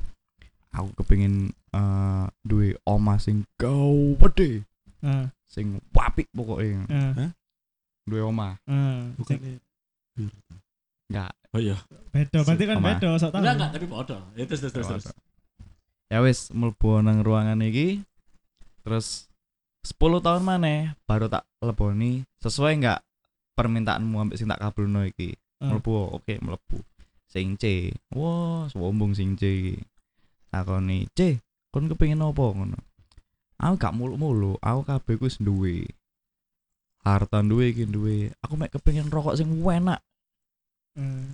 Aku 0.71 0.95
kepengin 0.95 1.51
eh 1.69 2.25
duwe 2.41 2.79
omah 2.83 3.17
sing 3.17 3.43
gede, 3.55 4.63
Ah. 4.99 5.29
sing 5.45 5.77
apik 5.91 6.31
pokoknya. 6.31 6.87
Ah. 6.87 7.29
Duwe 8.03 8.21
omah. 8.21 8.57
Ah. 8.63 9.11
bukan 9.13 9.37
Sing- 9.37 10.31
Enggak. 11.07 11.31
oh 11.51 11.59
iya 11.59 11.75
Beda, 12.09 12.39
berarti 12.41 12.63
kan 12.65 12.77
beda, 12.79 13.09
sok 13.15 13.29
tahu. 13.29 13.39
enggak 13.39 13.53
enggak 13.53 13.71
tapi 13.73 13.85
podo 13.85 14.17
ya 14.31 14.43
terus 14.45 14.59
terus 14.61 14.73
terus, 14.73 14.87
terus. 14.87 15.05
Ya 16.07 16.19
wis 16.19 16.47
mlebu 16.49 16.99
nang 16.99 17.19
ruangan 17.19 17.59
iki. 17.59 18.03
Terus 18.81 19.27
10 19.83 19.97
tahun 20.19 20.41
maneh 20.41 20.95
baru 21.03 21.27
tak 21.27 21.43
leboni 21.59 22.23
sesuai 22.39 22.79
nggak 22.79 22.99
permintaanmu 23.55 24.15
ambek 24.17 24.37
sing 24.39 24.47
tak 24.49 24.61
kabulno 24.61 25.05
iki. 25.05 25.35
Ah. 25.61 25.75
Mlebu, 25.75 26.17
oke 26.17 26.33
mlebu. 26.41 26.77
Sing 27.31 27.55
C. 27.55 27.95
Wah, 28.11 28.67
sombong 28.71 29.15
sing 29.15 29.39
C 29.39 29.43
iki. 29.47 29.75
Takoni, 30.51 31.07
"C, 31.15 31.39
kon 31.71 31.87
kepengin 31.87 32.19
apa 32.19 32.43
ngono?" 32.43 32.79
Aku 33.61 33.77
gak 33.77 33.93
mulu-mulu, 33.93 34.57
aku 34.57 34.81
kabeh 34.83 35.15
ku 35.21 35.25
wis 35.29 35.37
duwe. 35.37 35.85
Harta 37.05 37.45
duwe 37.45 37.71
iki 37.71 37.85
duwe. 37.85 38.33
Aku 38.41 38.57
mek 38.57 38.73
kepengin 38.73 39.07
rokok 39.07 39.37
sing 39.37 39.47
enak. 39.53 40.01
Ah. 40.97 41.29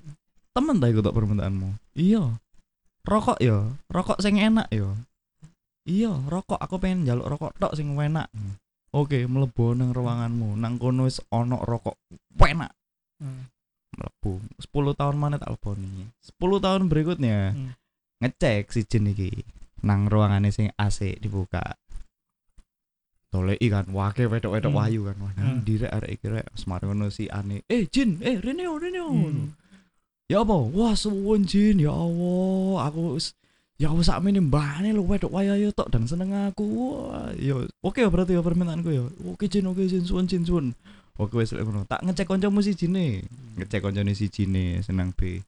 Temen 0.51 0.82
ta 0.82 0.91
iku 0.91 0.99
tok 1.01 1.15
permintaanmu? 1.15 1.69
Iya. 1.95 2.38
Rokok 3.08 3.39
ya, 3.39 3.63
rokok 3.88 4.19
sing 4.19 4.36
enak 4.36 4.67
ya. 4.67 4.91
Iya, 5.88 6.12
rokok 6.27 6.60
aku 6.60 6.75
pengen 6.84 7.08
njaluk 7.08 7.32
rokok 7.32 7.56
tok 7.56 7.73
sing 7.80 7.95
enak. 7.95 8.27
Oke, 8.97 9.29
mlebu 9.29 9.77
nang 9.77 9.93
ruanganmu. 9.93 10.57
Nang 10.57 10.81
kono 10.81 11.05
wis 11.05 11.21
ana 11.29 11.62
rokok 11.62 11.93
enak. 12.41 12.73
Ah. 13.21 13.45
Mlebu. 13.93 14.41
10 14.57 14.97
tahun 14.97 15.15
mana 15.21 15.38
tak 15.38 15.53
leboni. 15.53 16.10
10 16.25 16.57
tahun 16.57 16.89
berikutnya 16.89 17.53
Hmm. 17.53 17.77
ngecek 18.17 18.73
si 18.73 18.81
jin 18.89 19.13
iki 19.13 19.45
nang 19.86 20.10
ruangane 20.10 20.49
sing 20.49 20.73
AC 20.73 21.13
dibuka. 21.21 21.77
Doleki 23.27 23.67
kan, 23.69 23.86
wake 23.93 24.25
wedok-wedok 24.25 24.71
Hmm. 24.73 24.79
wayu 24.81 25.01
kan. 25.05 25.17
Wah, 25.21 25.31
Hmm. 25.36 25.62
direk 25.62 25.93
arek 25.93 26.12
iki 26.17 26.27
rek 26.31 26.47
semare 26.57 26.89
ngono 26.89 27.13
si 27.13 27.29
ane. 27.29 27.62
Eh, 27.69 27.86
jin, 27.86 28.17
eh 28.25 28.39
Reneo, 28.41 28.79
Reneo. 28.81 29.13
Hmm. 29.13 29.53
Ya 30.25 30.41
apa? 30.41 30.55
Wah, 30.57 30.91
suwun 30.97 31.45
Jin, 31.47 31.79
ya 31.79 31.91
Allah. 31.93 32.89
Aku 32.89 33.15
wis 33.15 33.31
ya 33.78 33.94
wis 33.94 34.10
sakmene 34.10 34.42
mbane 34.42 34.90
lho 34.90 35.06
wedok 35.06 35.30
wayahe 35.30 35.70
tok 35.70 35.94
dan 35.94 36.10
seneng 36.10 36.34
aku. 36.34 36.66
Wah, 36.66 37.30
ya 37.38 37.62
oke 37.86 38.02
ya 38.02 38.10
berarti 38.10 38.34
ya 38.34 38.42
permintaanku 38.42 38.90
ya. 38.90 39.06
Oke 39.30 39.46
Jin, 39.46 39.70
oke 39.70 39.86
Jin, 39.86 40.02
suwun 40.02 40.26
Jin, 40.26 40.44
suwun. 40.44 40.74
Oke 41.18 41.38
wis 41.38 41.54
lek 41.54 41.66
ngono. 41.66 41.86
Tak 41.86 42.02
ngecek 42.02 42.26
kancamu 42.26 42.66
si 42.66 42.74
Jine. 42.74 43.22
Ngecek 43.58 43.86
kancane 43.86 44.18
si 44.18 44.34
Jine 44.34 44.82
seneng 44.82 45.13
B. 45.13 45.42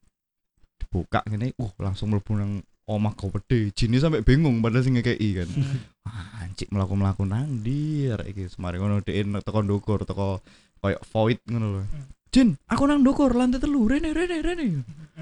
Dibuka 0.78 1.26
ngene, 1.26 1.58
uh 1.58 1.74
langsung 1.82 2.14
mlebu 2.14 2.38
nang 2.38 2.62
omah 2.86 3.14
gede. 3.18 3.74
Jine 3.74 3.98
sampai 3.98 4.22
bingung 4.22 4.62
padahal 4.62 4.86
sing 4.86 4.98
ngekeki 4.98 5.30
kan. 5.42 5.50
Anjik 6.42 6.70
mlaku-mlaku 6.74 7.26
nang 7.26 7.62
ndi 7.62 8.10
arek 8.14 8.34
iki 8.34 8.44
semare 8.50 8.82
ngono 8.82 9.02
dhek 9.02 9.26
teko 9.46 9.60
ndukur 9.62 10.06
teko 10.06 10.42
koyo 10.82 10.98
void 11.14 11.42
ngono 11.50 11.68
lho. 11.70 11.82
Hmm. 11.86 12.06
Jin, 12.30 12.50
aku 12.70 12.86
nang 12.86 13.02
ndukur 13.02 13.34
lantai 13.34 13.58
telu. 13.58 13.90
Rene, 13.90 14.14
rene, 14.14 14.38
rene. 14.46 14.66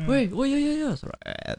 Woi, 0.08 0.28
oh 0.36 0.44
iya 0.44 0.60
iya 0.60 0.74
iya, 0.76 0.92
seret. 0.94 1.58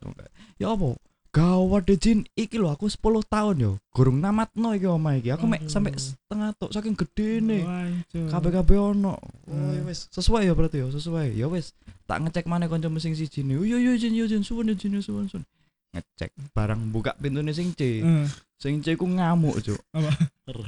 Ya 0.61 0.77
apa? 0.77 0.93
Gawat 1.29 1.85
deh 1.85 2.01
Jin, 2.01 2.25
iki 2.35 2.57
lho 2.57 2.73
aku 2.73 2.88
10 2.88 3.21
tahun 3.29 3.57
yo. 3.61 3.73
Gurung 3.93 4.19
namatno 4.19 4.73
iki 4.73 4.88
omah 4.88 5.21
iki. 5.21 5.29
Aku 5.29 5.45
mek 5.45 5.69
Aduh. 5.69 5.71
sampai 5.71 5.93
setengah 5.95 6.57
tok 6.57 6.73
saking 6.73 6.97
gedene. 6.97 7.69
Wah, 7.69 7.85
ijo. 7.85 8.33
Kabeh-kabeh 8.33 8.79
ono. 8.81 9.14
Oh 9.14 9.53
Hmm. 9.53 9.77
ya 9.77 9.83
wis, 9.85 10.09
sesuai 10.09 10.49
ya 10.49 10.57
berarti 10.57 10.81
ya, 10.81 10.88
sesuai. 10.88 11.37
Ya 11.37 11.47
wis, 11.47 11.77
tak 12.09 12.25
ngecek 12.25 12.49
mana 12.49 12.64
kanca 12.64 12.88
sing 12.97 13.12
siji 13.12 13.45
ne. 13.45 13.61
Oh 13.61 13.64
iya 13.64 13.77
iya 13.77 13.93
Jin, 14.01 14.17
iya 14.17 14.25
Jin, 14.25 14.41
suwun 14.41 14.73
Jin, 14.73 14.97
suwun 15.05 15.29
suwun. 15.29 15.45
ngecek 15.88 16.37
barang 16.53 16.93
buka 16.93 17.17
pintunya 17.17 17.49
sing 17.57 17.73
C 17.73 18.05
Eh, 18.05 18.29
sing 18.61 18.85
C 18.85 18.93
ku 18.93 19.09
ngamuk 19.09 19.57
cuk 19.64 19.81
Apa? 19.97 20.12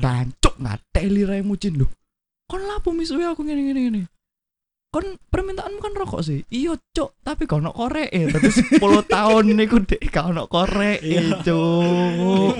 Tancuk 0.00 0.56
ngateli 0.56 1.28
raimu 1.28 1.60
lho. 1.60 1.86
Kon 2.48 2.64
lapo 2.64 2.90
misuwe 2.96 3.28
aku 3.28 3.44
ngene 3.44 3.60
ngene 3.68 3.80
ngene. 3.84 4.00
Kon 4.90 5.06
permintaanmu 5.22 5.78
kan 5.78 5.94
rokok 5.94 6.18
sih. 6.18 6.42
Iya, 6.50 6.74
Cuk, 6.90 7.14
tapi 7.22 7.46
gak 7.46 7.62
ono 7.62 7.70
koreke. 7.70 8.26
Tapi 8.26 8.48
10 8.50 8.82
tahun 9.06 9.44
niku 9.54 9.78
dek 9.80 10.02
gak 10.10 10.26
ono 10.28 10.50
koreke, 10.50 10.98
Iya. 11.00 11.46
Cuk. 11.46 12.54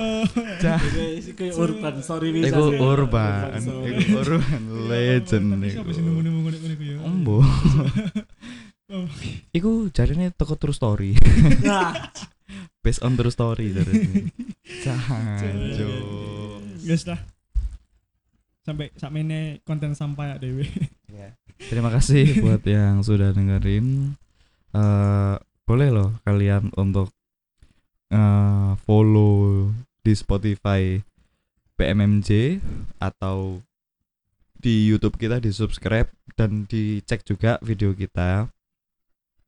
Cah. 0.62 0.78
Iki 0.78 1.34
kayak 1.34 1.58
urban 1.58 1.94
story 1.98 2.30
bisa. 2.30 2.54
Iku 2.54 2.78
urban, 2.78 3.58
story. 3.58 3.98
iku 3.98 4.14
urban 4.16 4.62
legend 4.86 5.46
Tapi 5.48 5.58
niku. 5.60 5.74
siapa 5.74 5.90
sih 5.90 6.02
nemu-nemu 6.02 6.38
ngono-ngono 6.40 6.70
iku 6.72 6.84
ya? 6.86 6.96
Embo. 7.02 7.36
Iku 9.50 9.70
jarine 9.90 10.30
toko 10.30 10.54
true 10.54 10.74
story. 10.74 11.14
Nah, 11.62 11.94
Based 12.82 13.02
on 13.02 13.14
true 13.14 13.30
story 13.30 13.70
jarine. 13.70 14.30
Cuk. 14.82 14.98
Guys 16.80 17.04
lah. 17.06 17.18
Sampai 18.60 18.94
sakmene 18.94 19.62
konten 19.62 19.92
sampah 19.92 20.30
ya 20.30 20.36
dewe. 20.38 20.62
Terima 21.68 21.92
kasih 21.92 22.24
buat 22.44 22.64
yang 22.64 23.04
sudah 23.04 23.36
dengerin. 23.36 24.16
Eh 24.72 25.36
boleh 25.68 25.88
loh 25.92 26.10
kalian 26.24 26.72
untuk 26.80 27.12
eh 28.10 28.70
follow 28.88 29.68
di 30.00 30.12
Spotify 30.16 30.98
PMMJ 31.76 32.60
atau 32.98 33.60
di 34.60 34.88
YouTube 34.88 35.16
kita 35.16 35.40
di 35.40 35.52
subscribe 35.52 36.08
dan 36.36 36.64
dicek 36.64 37.24
juga 37.28 37.60
video 37.60 37.92
kita. 37.92 38.48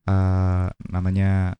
Eh 0.05 0.67
namanya 0.93 1.57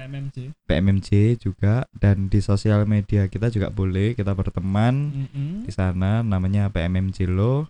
PMMJ. 0.00 0.36
PMMJ 0.64 1.08
juga 1.36 1.84
dan 1.92 2.32
di 2.32 2.40
sosial 2.40 2.88
media 2.88 3.28
kita 3.28 3.52
juga 3.52 3.68
boleh 3.68 4.16
kita 4.16 4.32
berteman 4.32 5.28
Mm-mm. 5.28 5.68
di 5.68 5.72
sana 5.74 6.24
namanya 6.24 6.72
PMMJ 6.72 7.28
lo. 7.28 7.68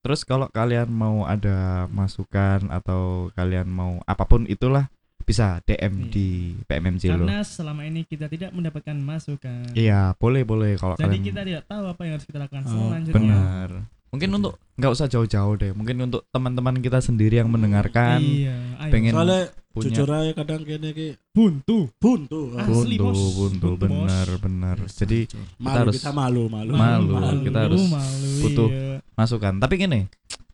Terus 0.00 0.22
kalau 0.22 0.46
kalian 0.48 0.86
mau 0.86 1.24
ada 1.24 1.86
masukan 1.88 2.70
atau 2.70 3.30
kalian 3.32 3.66
mau 3.66 3.98
apa 4.04 4.24
pun 4.24 4.46
itulah 4.46 4.86
bisa 5.26 5.58
DM 5.66 6.06
Iya. 6.06 6.10
di 6.14 6.28
PMMJ 6.62 7.04
lo. 7.10 7.26
Karena 7.26 7.42
selama 7.42 7.82
ini 7.82 8.06
kita 8.06 8.30
tidak 8.30 8.54
mendapatkan 8.54 8.94
masukan. 8.94 9.74
Iya, 9.74 10.14
boleh 10.14 10.46
boleh 10.46 10.78
kalau 10.78 10.94
Jadi 10.94 11.02
kalian 11.02 11.24
kita 11.26 11.40
tidak 11.42 11.64
tahu 11.66 11.84
apa 11.90 12.00
yang 12.06 12.12
harus 12.14 12.26
kita 12.30 12.38
lakukan 12.38 12.62
Oh, 12.62 12.70
selanjutnya. 12.70 13.18
benar. 13.18 13.70
Mungkin 14.16 14.30
untuk 14.34 14.56
nggak 14.74 14.90
usah 14.90 15.06
jauh-jauh 15.06 15.54
deh. 15.54 15.70
Mungkin 15.70 15.96
untuk 16.02 16.24
teman-teman 16.26 16.80
kita 16.80 16.98
sendiri 16.98 17.36
yang 17.36 17.48
mendengarkan 17.48 18.18
Iya, 18.18 18.56
ayo. 18.80 18.90
pengen 18.90 19.12
soalnya 19.12 19.42
punya 19.70 19.84
jujur 19.92 20.08
aja 20.08 20.32
kadang 20.32 20.64
kene 20.64 20.88
iki 20.88 21.08
buntu. 21.30 21.92
buntu. 21.96 22.56
Asli, 22.56 22.96
buntu, 22.96 23.04
Bos. 23.06 23.20
buntu, 23.36 23.68
Buntu, 23.68 23.68
benar, 23.78 24.26
benar. 24.40 24.76
Jadi 24.88 25.28
malu 25.58 25.76
harus- 25.78 25.96
kita 25.96 26.10
malu, 26.10 26.42
malu. 26.48 26.72
Malu, 26.72 27.14
kita 27.44 27.58
harus 27.62 27.84
malu, 27.86 28.28
butuh 28.40 28.68
iya. 28.68 28.96
masukan. 29.12 29.60
Tapi 29.60 29.74
gini, 29.76 30.00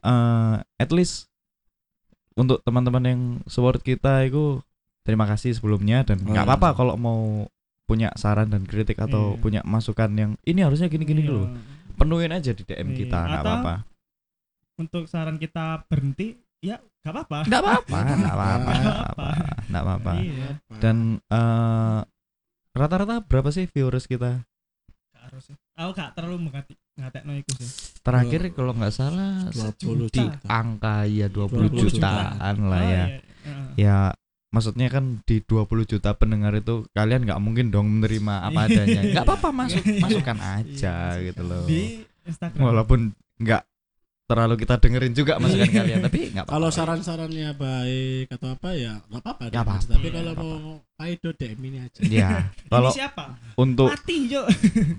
eh 0.02 0.54
at 0.76 0.90
least 0.90 1.30
untuk 2.34 2.60
teman-teman 2.60 3.04
yang 3.04 3.20
support 3.46 3.78
kita 3.78 4.24
itu 4.24 4.58
terima 5.02 5.26
kasih 5.26 5.52
sebelumnya 5.52 6.02
dan 6.02 6.18
nggak 6.18 6.42
Oh, 6.42 6.48
apa-apa 6.48 6.68
iya. 6.68 6.76
kalau 6.76 6.94
mau 6.96 7.20
punya 7.82 8.08
saran 8.14 8.48
dan 8.48 8.64
kritik 8.64 8.96
atau 8.96 9.36
Iya. 9.36 9.38
punya 9.38 9.60
masukan 9.62 10.08
yang 10.14 10.30
ini 10.42 10.62
harusnya 10.62 10.88
gini-gini 10.88 11.22
Iya. 11.22 11.28
dulu. 11.28 11.44
Penuhin 12.02 12.30
aja 12.30 12.50
di 12.50 12.62
DM 12.62 12.88
Iya. 12.88 12.96
kita, 12.98 13.18
nggak 13.22 13.42
apa-apa. 13.42 13.74
Untuk 14.74 15.04
saran 15.06 15.36
kita 15.36 15.86
berhenti, 15.86 16.34
ya 16.58 16.76
gak 17.00 17.12
apa-apa. 17.12 17.38
Nggak 17.44 17.60
apa-apa, 17.60 17.98
nggak 18.12 18.34
apa-apa, 18.34 18.72
Nggak 18.72 18.82
nggak 18.82 19.06
apa-apa. 19.08 19.28
nggak 19.64 19.82
apa-apa. 19.82 20.12
Iya. 20.18 20.48
Dan 20.76 20.96
eh 21.24 22.00
rata-rata 22.72 23.16
berapa 23.20 23.48
sih 23.48 23.66
viewers 23.66 24.04
kita? 24.04 24.42
Harus 25.14 25.42
sih. 25.46 25.56
Aku 25.72 25.90
gak 25.92 26.12
terlalu 26.12 26.50
mengati 26.50 26.74
ngatekno 26.94 27.32
iku 27.36 27.52
sih. 27.56 27.68
Terakhir 28.00 28.50
kalau 28.50 28.72
nggak 28.72 28.90
salah 28.90 29.46
20 29.48 30.10
di 30.10 30.18
juta. 30.18 30.42
angka 30.44 31.06
ya 31.06 31.26
20 31.26 31.70
20 31.70 31.86
jutaan 31.88 32.56
lah 32.66 32.80
Oh, 32.80 32.82
ya. 32.82 33.04
iya. 33.04 33.06
Heeh. 33.42 33.66
ya 33.76 33.96
maksudnya 34.52 34.86
kan 34.86 35.04
di 35.22 35.40
20 35.40 35.64
juta 35.88 36.12
pendengar 36.12 36.52
itu 36.52 36.84
kalian 36.92 37.24
nggak 37.24 37.40
mungkin 37.40 37.68
dong 37.68 37.88
menerima 37.90 38.34
apa 38.44 38.60
adanya 38.66 39.00
nggak 39.02 39.24
apa-apa 39.24 39.48
masuk 39.50 39.80
Iya. 39.82 39.98
masukkan 39.98 40.38
aja 40.38 40.96
Iya, 41.10 41.24
gitu 41.26 41.42
loh 41.42 41.64
Di 41.64 41.80
Instagram. 42.22 42.60
walaupun 42.62 43.00
nggak 43.38 43.62
terlalu 44.22 44.54
kita 44.56 44.74
dengerin 44.78 45.12
juga 45.12 45.36
masukan 45.36 45.66
Iya. 45.66 45.76
kalian 45.78 46.00
tapi 46.02 46.18
nggak 46.30 46.44
apa-apa 46.44 46.54
Kalau 46.54 46.68
saran-sarannya 46.70 47.48
baik 47.52 48.26
atau 48.30 48.48
apa 48.50 48.68
ya 48.72 48.92
nggak 49.02 49.20
apa-apa. 49.20 49.42
Nggak 49.46 49.62
apa-apa. 49.62 49.84
Tapi 49.90 50.00
Iya, 50.02 50.12
kalau 50.14 50.32
nggak 50.32 50.60
mau 50.60 50.76
Paido 50.94 51.30
DM 51.32 51.60
ini 51.62 51.78
aja. 51.80 52.00
ya 52.00 52.28
Ini 52.38 52.68
kalau 52.68 52.90
siapa? 52.90 53.24
untuk 53.56 53.88
Mati, 53.90 54.16
Cuk. 54.26 54.46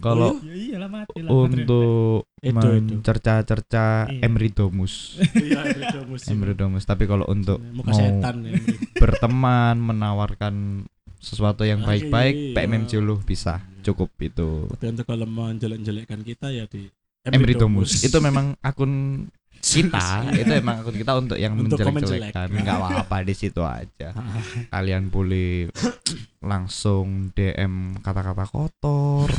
kalau 0.01 0.29
Ya 0.41 0.53
iyalah 0.53 0.89
mati 0.91 1.19
lah. 1.21 1.29
untuk 1.31 2.25
Itu, 2.43 2.67
itu. 2.69 2.99
mencerca-cerca 2.99 3.85
Iya. 4.05 4.19
Emridomus 4.21 5.15
Iya, 5.33 5.63
beda 5.65 5.99
musim. 6.03 6.35
Emridomus 6.35 6.83
tapi 6.83 7.03
kalau 7.05 7.23
untuk 7.25 7.63
Muka 7.63 7.89
mau 7.89 7.95
setan 7.95 8.43
ya. 8.43 8.53
berteman 9.01 9.79
menawarkan 9.79 10.83
sesuatu 11.17 11.63
yang 11.63 11.79
Iya. 11.79 11.87
baik-baik 11.87 12.35
PMMJ 12.51 12.99
lu 12.99 13.15
bisa 13.17 13.63
cukup 13.79 14.11
itu 14.19 14.67
Tapi 14.69 14.85
untuk 14.89 15.05
kalau 15.05 15.23
mau 15.23 15.47
jelek-jelekkan 15.49 16.19
kita 16.19 16.51
ya 16.51 16.65
di 16.65 16.91
Emridomus 17.23 18.03
itu 18.03 18.19
memang 18.19 18.59
akun 18.59 19.23
kita 19.55 20.27
itu 20.43 20.51
emang 20.53 20.75
akun 20.77 20.91
kita 20.93 21.11
untuk 21.15 21.37
yang 21.37 21.55
Untuk 21.55 21.79
menjelek-jelekan 21.79 22.51
menjelek. 22.51 22.61
nggak 22.61 22.77
apa-apa 22.77 23.17
di 23.23 23.31
situ 23.33 23.63
aja 23.63 24.11
kalian 24.67 25.07
boleh 25.07 25.71
langsung 26.39 27.31
DM 27.31 27.95
kata-kata 27.99 28.43
kotor 28.45 29.31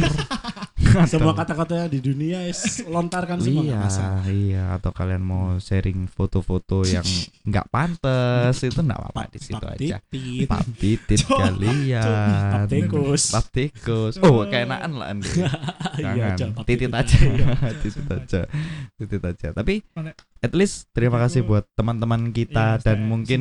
semua 1.05 1.33
kata-kata 1.33 1.89
di 1.89 1.99
dunia 1.99 2.45
is 2.45 2.83
lontarkan 2.85 3.41
semua 3.41 3.63
iya 3.65 3.77
masalah. 3.79 4.23
iya. 4.29 4.63
Atau 4.77 4.91
kalian 4.91 5.23
mau 5.23 5.57
sharing 5.59 6.07
foto-foto 6.07 6.85
yang 6.85 7.05
nggak 7.49 7.67
pantas 7.69 8.57
itu 8.63 8.81
nggak 8.81 8.99
apa-apa 9.01 9.23
di 9.33 9.39
situ 9.41 9.65
aja. 9.65 9.97
pap 10.49 10.67
titit 10.79 11.21
kalian. 11.43 12.03
Pap 12.55 12.69
tikus. 12.69 13.23
pap 13.33 13.47
tikus. 13.51 14.15
Oh 14.21 14.45
keenakan 14.47 14.91
lah 15.01 15.09
Andi. 15.13 15.31
Iya, 15.95 16.35
jangan. 16.35 16.67
titit 16.67 16.91
aja. 16.91 17.17
Iya. 17.23 17.47
titit 17.79 18.07
aja. 18.11 18.41
Titit 18.99 19.23
aja. 19.23 19.49
Tapi 19.55 19.85
at 20.43 20.53
least 20.53 20.91
terima 20.91 21.23
kasih 21.23 21.47
buat 21.47 21.65
teman-teman 21.79 22.35
kita 22.35 22.79
Iya, 22.79 22.83
dan 22.83 23.07
mungkin 23.07 23.41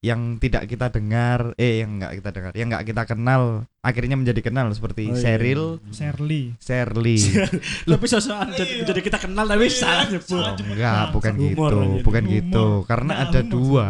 yang 0.00 0.20
tidak 0.36 0.64
kita 0.64 0.88
dengar 0.88 1.52
eh 1.54 1.84
yang 1.84 2.00
nggak 2.00 2.12
kita 2.16 2.30
dengar 2.30 2.52
yang 2.54 2.68
nggak 2.68 2.84
kita 2.84 3.02
kenal 3.04 3.42
akhirnya 3.80 4.16
menjadi 4.16 4.40
kenal 4.42 4.72
seperti 4.72 5.06
Oh, 5.06 5.12
iya. 5.12 5.20
Cheryl 5.20 5.76
Shirley. 5.90 6.56
Shirley 6.56 7.20
Tapi 7.90 8.06
sosokan 8.06 8.48
jadi, 8.50 8.80
Iya. 8.80 8.84
jadi 8.86 9.00
kita 9.02 9.18
kenal 9.18 9.44
tapi 9.44 9.68
salah 9.68 10.08
nyebut. 10.08 10.40
Oh, 10.40 10.56
enggak 10.56 11.04
bukan 11.10 11.34
Humor 11.36 11.52
gitu 11.70 11.76
aja. 11.76 12.00
bukan 12.02 12.22
Humor. 12.22 12.34
gitu 12.34 12.66
karena 12.86 13.12
Nah, 13.12 13.22
ada 13.22 13.40
dua 13.42 13.88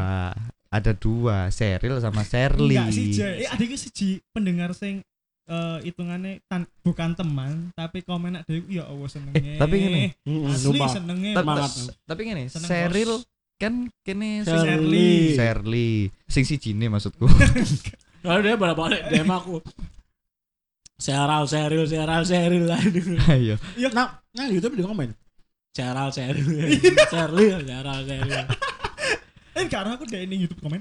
ada 0.68 0.92
dua 0.92 1.36
Cheryl 1.48 1.96
sama 1.98 2.22
Shirley 2.22 2.74
Enggak 2.74 2.90
sih, 2.90 3.10
Eh, 3.16 3.46
ada 3.46 3.58
iki 3.60 3.76
siji 3.76 4.08
pendengar 4.28 4.70
sing 4.72 5.06
eh 5.46 5.78
hitungannya 5.80 6.42
tan 6.44 6.62
bukan 6.80 7.10
teman 7.12 7.70
tapi 7.72 8.02
komen 8.02 8.34
ada 8.36 8.50
ya 8.66 8.82
Allah 8.84 9.06
senenge. 9.06 9.34
Eh, 9.36 9.58
tapi 9.58 9.74
gini, 9.76 10.02
Mm, 10.22 10.46
asli 10.48 10.78
senenge. 10.88 11.30
Bos. 11.36 11.90
tapi 12.00 12.20
gini 12.24 12.46
Bos. 12.46 13.22
Kan 13.60 13.92
kene 14.00 14.40
sing 14.40 14.56
Shirley. 14.56 15.36
Shirley 15.36 15.90
sing 16.26 16.48
si 16.48 16.56
Cine 16.56 16.88
maksudku 16.88 17.28
Kalau 18.24 18.40
dia 18.40 18.56
balik 18.56 18.76
balik 18.76 19.00
DM 19.08 19.28
aku. 19.28 19.60
Seral, 20.96 21.48
seril, 21.48 21.88
seral, 21.88 22.22
seril 22.24 22.68
lah. 22.68 22.76
ayo 23.32 23.56
Nah, 23.96 24.20
nah 24.32 24.46
YouTube 24.46 24.76
di 24.76 24.84
komen. 24.84 25.16
Seral, 25.72 26.12
seril, 26.12 26.44
seril, 27.08 27.56
seral, 27.68 28.00
seril. 28.04 28.44
Eh 29.50 29.64
karena 29.66 29.96
aku 29.96 30.04
dari 30.04 30.24
ini 30.24 30.44
YouTube 30.44 30.60
komen. 30.60 30.80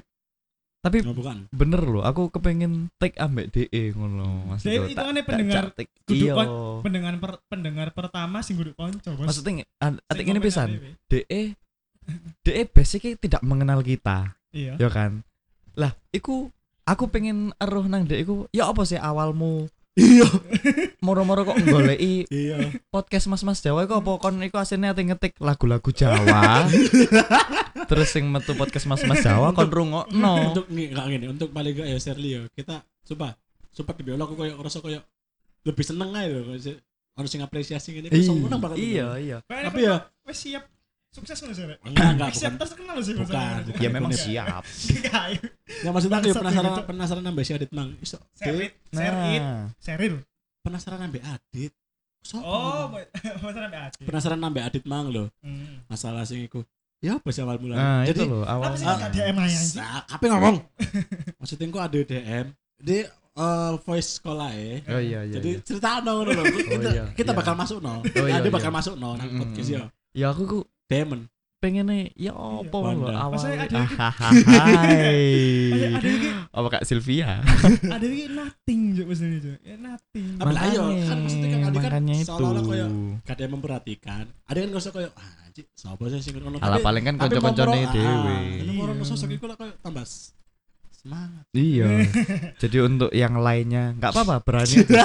tapi 0.79 1.03
Oh, 1.03 1.11
bukan. 1.11 1.51
bener 1.51 1.83
loh 1.83 2.07
aku 2.07 2.31
kepengen 2.31 2.87
take 2.95 3.19
ambek 3.19 3.51
DE 3.51 3.91
ngono 3.91 4.47
mas 4.47 4.63
DE 4.63 4.79
itu 4.87 4.95
aneh 4.95 5.27
pendengar 5.27 5.75
kudu 5.75 6.15
iya 6.15 6.31
Pendengar 6.79 7.19
per, 7.19 7.43
pendengar 7.51 7.91
pertama 7.91 8.39
sing 8.39 8.55
kudu 8.55 8.71
konco, 8.79 9.11
maksudnya 9.19 9.67
atik 9.83 10.23
ini 10.23 10.39
komen 10.39 10.39
pisan. 10.39 10.69
DE 11.11 11.51
DE 12.39 12.63
basicnya 12.65 13.15
tidak 13.15 13.41
mengenal 13.41 13.79
kita 13.79 14.33
Iya. 14.49 14.75
ya 14.77 14.89
kan 14.89 15.21
lah 15.73 15.93
iku 16.09 16.49
aku 16.83 17.05
pengen 17.07 17.53
eruh 17.55 17.85
nang 17.85 18.03
DE 18.03 18.17
iku 18.19 18.49
ya 18.49 18.67
apa 18.67 18.81
sih 18.83 18.97
awalmu 18.97 19.69
Iya. 19.93 20.23
moro-moro 21.05 21.43
kok 21.43 21.59
goleki 21.59 22.23
Iya. 22.29 22.71
podcast 22.87 23.27
mas-mas 23.27 23.59
Jawa 23.59 23.83
iku 23.83 23.99
apa 23.99 24.11
kon 24.17 24.39
iku 24.39 24.55
aslinya 24.55 24.93
ati 24.93 25.03
ngetik 25.05 25.35
lagu-lagu 25.37 25.91
Jawa 25.91 26.69
terus 27.89 28.07
sing 28.09 28.29
metu 28.29 28.53
podcast 28.53 28.87
mas-mas 28.87 29.19
Jawa 29.19 29.51
kon 29.51 29.67
rungokno 29.67 30.33
Untuk 30.53 30.65
nggak 30.69 31.05
gini, 31.09 31.25
untuk 31.27 31.49
paling 31.51 31.73
gak 31.75 31.87
ya 31.89 31.97
Serli 31.99 32.29
ya. 32.37 32.41
Kita 32.53 32.79
sumpah, 33.03 33.33
sumpah 33.73 33.93
di 33.97 34.13
aku 34.13 34.33
kayak 34.37 34.55
ngerasa 34.55 34.79
kayak 34.79 35.03
lebih 35.67 35.83
seneng 35.83 36.09
aja 36.15 36.31
loh. 36.31 36.55
Harus 37.19 37.31
ngapresiasi 37.35 37.89
gini. 37.91 38.07
Aku 38.07 38.15
Iya, 38.15 38.29
seneng 38.31 38.59
banget. 38.61 38.77
iya 38.79 39.07
iya 39.19 39.37
Tapi 39.43 39.79
ya 39.83 40.07
wes 40.23 40.37
siap 40.39 40.63
sukses 41.09 41.37
ngono 41.39 41.53
sih 41.53 41.65
rek 41.65 41.79
Enggak, 41.81 42.09
enggak, 42.13 42.29
bukan. 42.31 42.53
terkenal 42.55 42.97
sih 43.01 43.13
Bukan, 43.17 43.53
ya 43.77 43.89
memang 43.89 44.11
siap. 44.13 44.63
Ya 45.79 45.89
maksudnya 45.89 46.17
aku 46.19 46.27
ya 46.27 46.35
penasaran 46.35 46.71
gitu. 46.71 46.81
penasaran 46.85 47.23
nambah 47.23 47.43
si 47.43 47.51
Adit 47.53 47.71
mang. 47.71 47.89
Iso. 47.99 48.17
Serit, 48.33 48.73
serit, 48.89 49.41
seril. 49.77 50.15
Penasaran 50.59 50.99
nambah 50.99 51.21
Adit. 51.23 51.71
Sopo 52.19 52.43
Oh, 52.43 52.91
masalah 53.39 53.63
sampai 53.63 53.79
hati. 53.79 54.01
penasaran 54.03 54.39
nambah 54.39 54.61
Adit 54.61 54.83
mang 54.83 55.07
lho. 55.07 55.25
Hmm. 55.39 55.81
Masalah 55.87 56.25
sing 56.25 56.43
iku. 56.43 56.65
Ya 56.99 57.15
apa 57.15 57.31
sih 57.31 57.39
awal 57.39 57.57
mulanya? 57.57 57.79
nah 57.79 58.01
Jadi 58.03 58.11
itu 58.11 58.23
loh 58.27 58.43
Apa 58.43 58.53
awal 58.59 58.71
sih 58.75 58.83
Ah, 58.83 58.95
enggak 58.99 59.11
DM 59.15 59.35
aja 59.39 59.47
anjing? 59.55 59.79
Nah, 59.79 60.01
apa 60.03 60.23
ngomong? 60.27 60.55
Maksudnya 61.39 61.65
kok 61.69 61.83
ada 61.85 61.97
DM 62.03 62.45
di 62.75 62.97
eh, 63.39 63.73
voice 63.79 64.11
call 64.19 64.39
ae. 64.43 64.83
oh 64.83 64.99
iya 64.99 65.19
iya 65.23 65.33
Jadi 65.39 65.49
iya. 65.55 65.63
cerita 65.63 66.03
no 66.03 66.11
ngono 66.19 66.31
lho. 66.35 66.43
Kita, 66.43 66.89
iya, 66.91 67.05
kita 67.15 67.31
iya. 67.31 67.39
bakal 67.39 67.55
masuk 67.55 67.79
no. 67.79 68.03
Oh, 68.03 68.27
iya, 68.27 68.35
Ada 68.35 68.49
iya. 68.49 68.51
bakal 68.51 68.71
masuk 68.75 68.93
no 68.99 69.15
nang 69.15 69.31
podcast 69.31 69.69
ya. 69.71 69.83
ya 70.11 70.27
aku 70.35 70.43
ku 70.43 70.59
Demen. 70.89 71.29
pengennya 71.55 72.07
ya 72.15 72.31
apa 72.31 72.71
Wanda. 72.73 73.11
loh 73.11 73.19
Maksudnya 73.29 73.67
awalnya 73.67 73.67
ada 73.67 73.83
Ada 73.99 74.29
Hai 74.47 75.27
ada 75.91 76.07
iki 76.07 76.29
apa 76.49 76.67
kak 76.69 76.83
Sylvia 76.83 77.43
ada 77.95 78.05
iki 78.05 78.25
nothing 78.29 78.79
juk 78.93 79.05
maksudnya 79.05 79.37
juk. 79.39 79.59
Ya 79.59 79.75
nothing. 79.77 80.25
Tapi 80.35 80.49
lah, 80.49 80.63
ayo, 80.65 80.83
kan 81.03 81.17
maksudnya 81.19 81.47
kan 81.47 81.59
kan 81.59 81.71
makanya 81.73 82.15
itu 82.15 82.25
seolah-olah 82.25 82.63
kayak 82.63 82.87
Gak 83.21 83.33
ada 83.33 83.41
yang 83.41 83.53
memperhatikan. 83.53 84.23
Ada 84.45 84.57
kan 84.57 84.67
ngerasa 84.69 84.89
kayak 84.89 85.11
ah 85.13 85.29
anjir, 85.43 85.65
sapa 85.73 86.03
sih 86.07 86.19
sing 86.21 86.33
ngono. 86.33 86.57
Alah 86.57 86.79
paling 86.79 87.03
kan 87.03 87.15
kanca-kancane 87.17 87.79
dhewe. 87.85 88.07
ah, 88.07 88.39
Nomor 88.63 88.87
Iya. 88.89 89.03
sosok 89.05 89.29
iku 89.29 89.45
lah 89.45 89.55
kayak 89.55 89.75
tambah 89.79 90.07
semangat. 90.91 91.43
iya 91.53 92.03
jadi 92.61 92.77
untuk 92.83 93.07
yang 93.09 93.35
lainnya 93.37 93.95
nggak 93.95 94.11
apa-apa 94.11 94.43
berani 94.43 94.83
seperti 94.83 94.99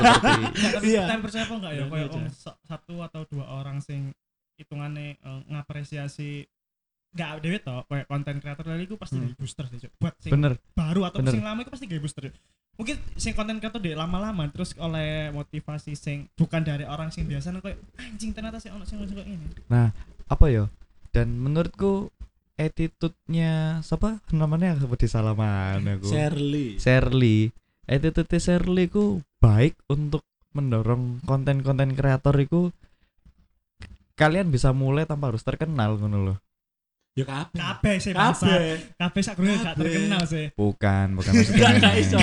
tapi 0.74 0.88
Iya. 0.90 1.02
tapi 1.06 1.20
percaya 1.22 1.44
apa 1.44 1.54
enggak 1.54 1.72
ya 1.72 1.84
Iya, 1.84 2.06
iya, 2.10 2.30
sa- 2.30 2.58
satu 2.60 2.94
atau 3.00 3.22
dua 3.24 3.46
orang 3.46 3.63
eh, 5.84 6.00
ngapresiasi 6.00 6.30
enggak 7.14 7.32
dewe 7.46 7.58
toh 7.60 7.84
kayak 7.86 8.06
konten 8.08 8.34
kreator 8.40 8.64
dari 8.66 8.82
itu 8.84 8.96
pasti 8.98 9.20
Hmm. 9.20 9.36
booster 9.38 9.64
sih 9.70 9.86
buat 10.00 10.14
sing 10.18 10.32
bener. 10.34 10.58
baru 10.74 11.06
atau 11.06 11.22
bener. 11.22 11.30
sing 11.30 11.44
lama 11.44 11.62
itu 11.62 11.70
pasti 11.70 11.86
jadi 11.86 12.02
booster 12.02 12.32
mungkin 12.74 12.96
sing 13.14 13.38
konten 13.38 13.62
kreator 13.62 13.78
deh 13.78 13.94
lama-lama 13.94 14.50
terus 14.50 14.74
oleh 14.74 15.30
motivasi 15.30 15.94
sing 15.94 16.26
bukan 16.34 16.66
dari 16.66 16.82
orang 16.82 17.14
sing 17.14 17.30
biasa 17.30 17.54
kayak 17.62 17.78
anjing 18.02 18.34
ternyata 18.34 18.58
sih 18.58 18.66
ono 18.66 18.82
sing 18.82 18.98
kayak 18.98 19.30
ini. 19.30 19.46
Apa 20.26 20.46
ya 20.50 20.66
dan 21.14 21.38
menurutku 21.38 22.10
attitude-nya 22.58 23.78
siapa? 23.86 24.18
Namanya 24.34 24.74
aku 24.74 24.98
di 24.98 25.06
salaman 25.06 25.86
aku. 25.86 26.10
Shirley. 26.10 26.82
Shirley 26.82 27.54
attitude 27.86 28.32
Shirley 28.40 28.90
ku 28.90 29.22
baik 29.38 29.78
untuk 29.86 30.26
mendorong 30.50 31.22
konten-konten 31.22 31.94
kreator 31.94 32.34
itu 32.38 32.74
kalian 34.14 34.48
bisa 34.48 34.70
mulai 34.70 35.04
tanpa 35.04 35.28
harus 35.28 35.40
terkenal 35.40 35.96
ngono 35.96 36.18
loh 36.24 36.38
Ya 37.14 37.22
kabeh. 37.22 37.54
kabeh 37.54 37.94
sih 37.98 38.10
Kabeh. 38.10 38.98
kabeh 38.98 39.20
sak 39.22 39.38
gak 39.38 39.78
terkenal 39.78 40.22
sih 40.24 40.50
bukan 40.52 41.14
bukan 41.14 41.30
maksudnya 41.30 41.70
Enggak 41.72 41.94
iso. 42.02 42.18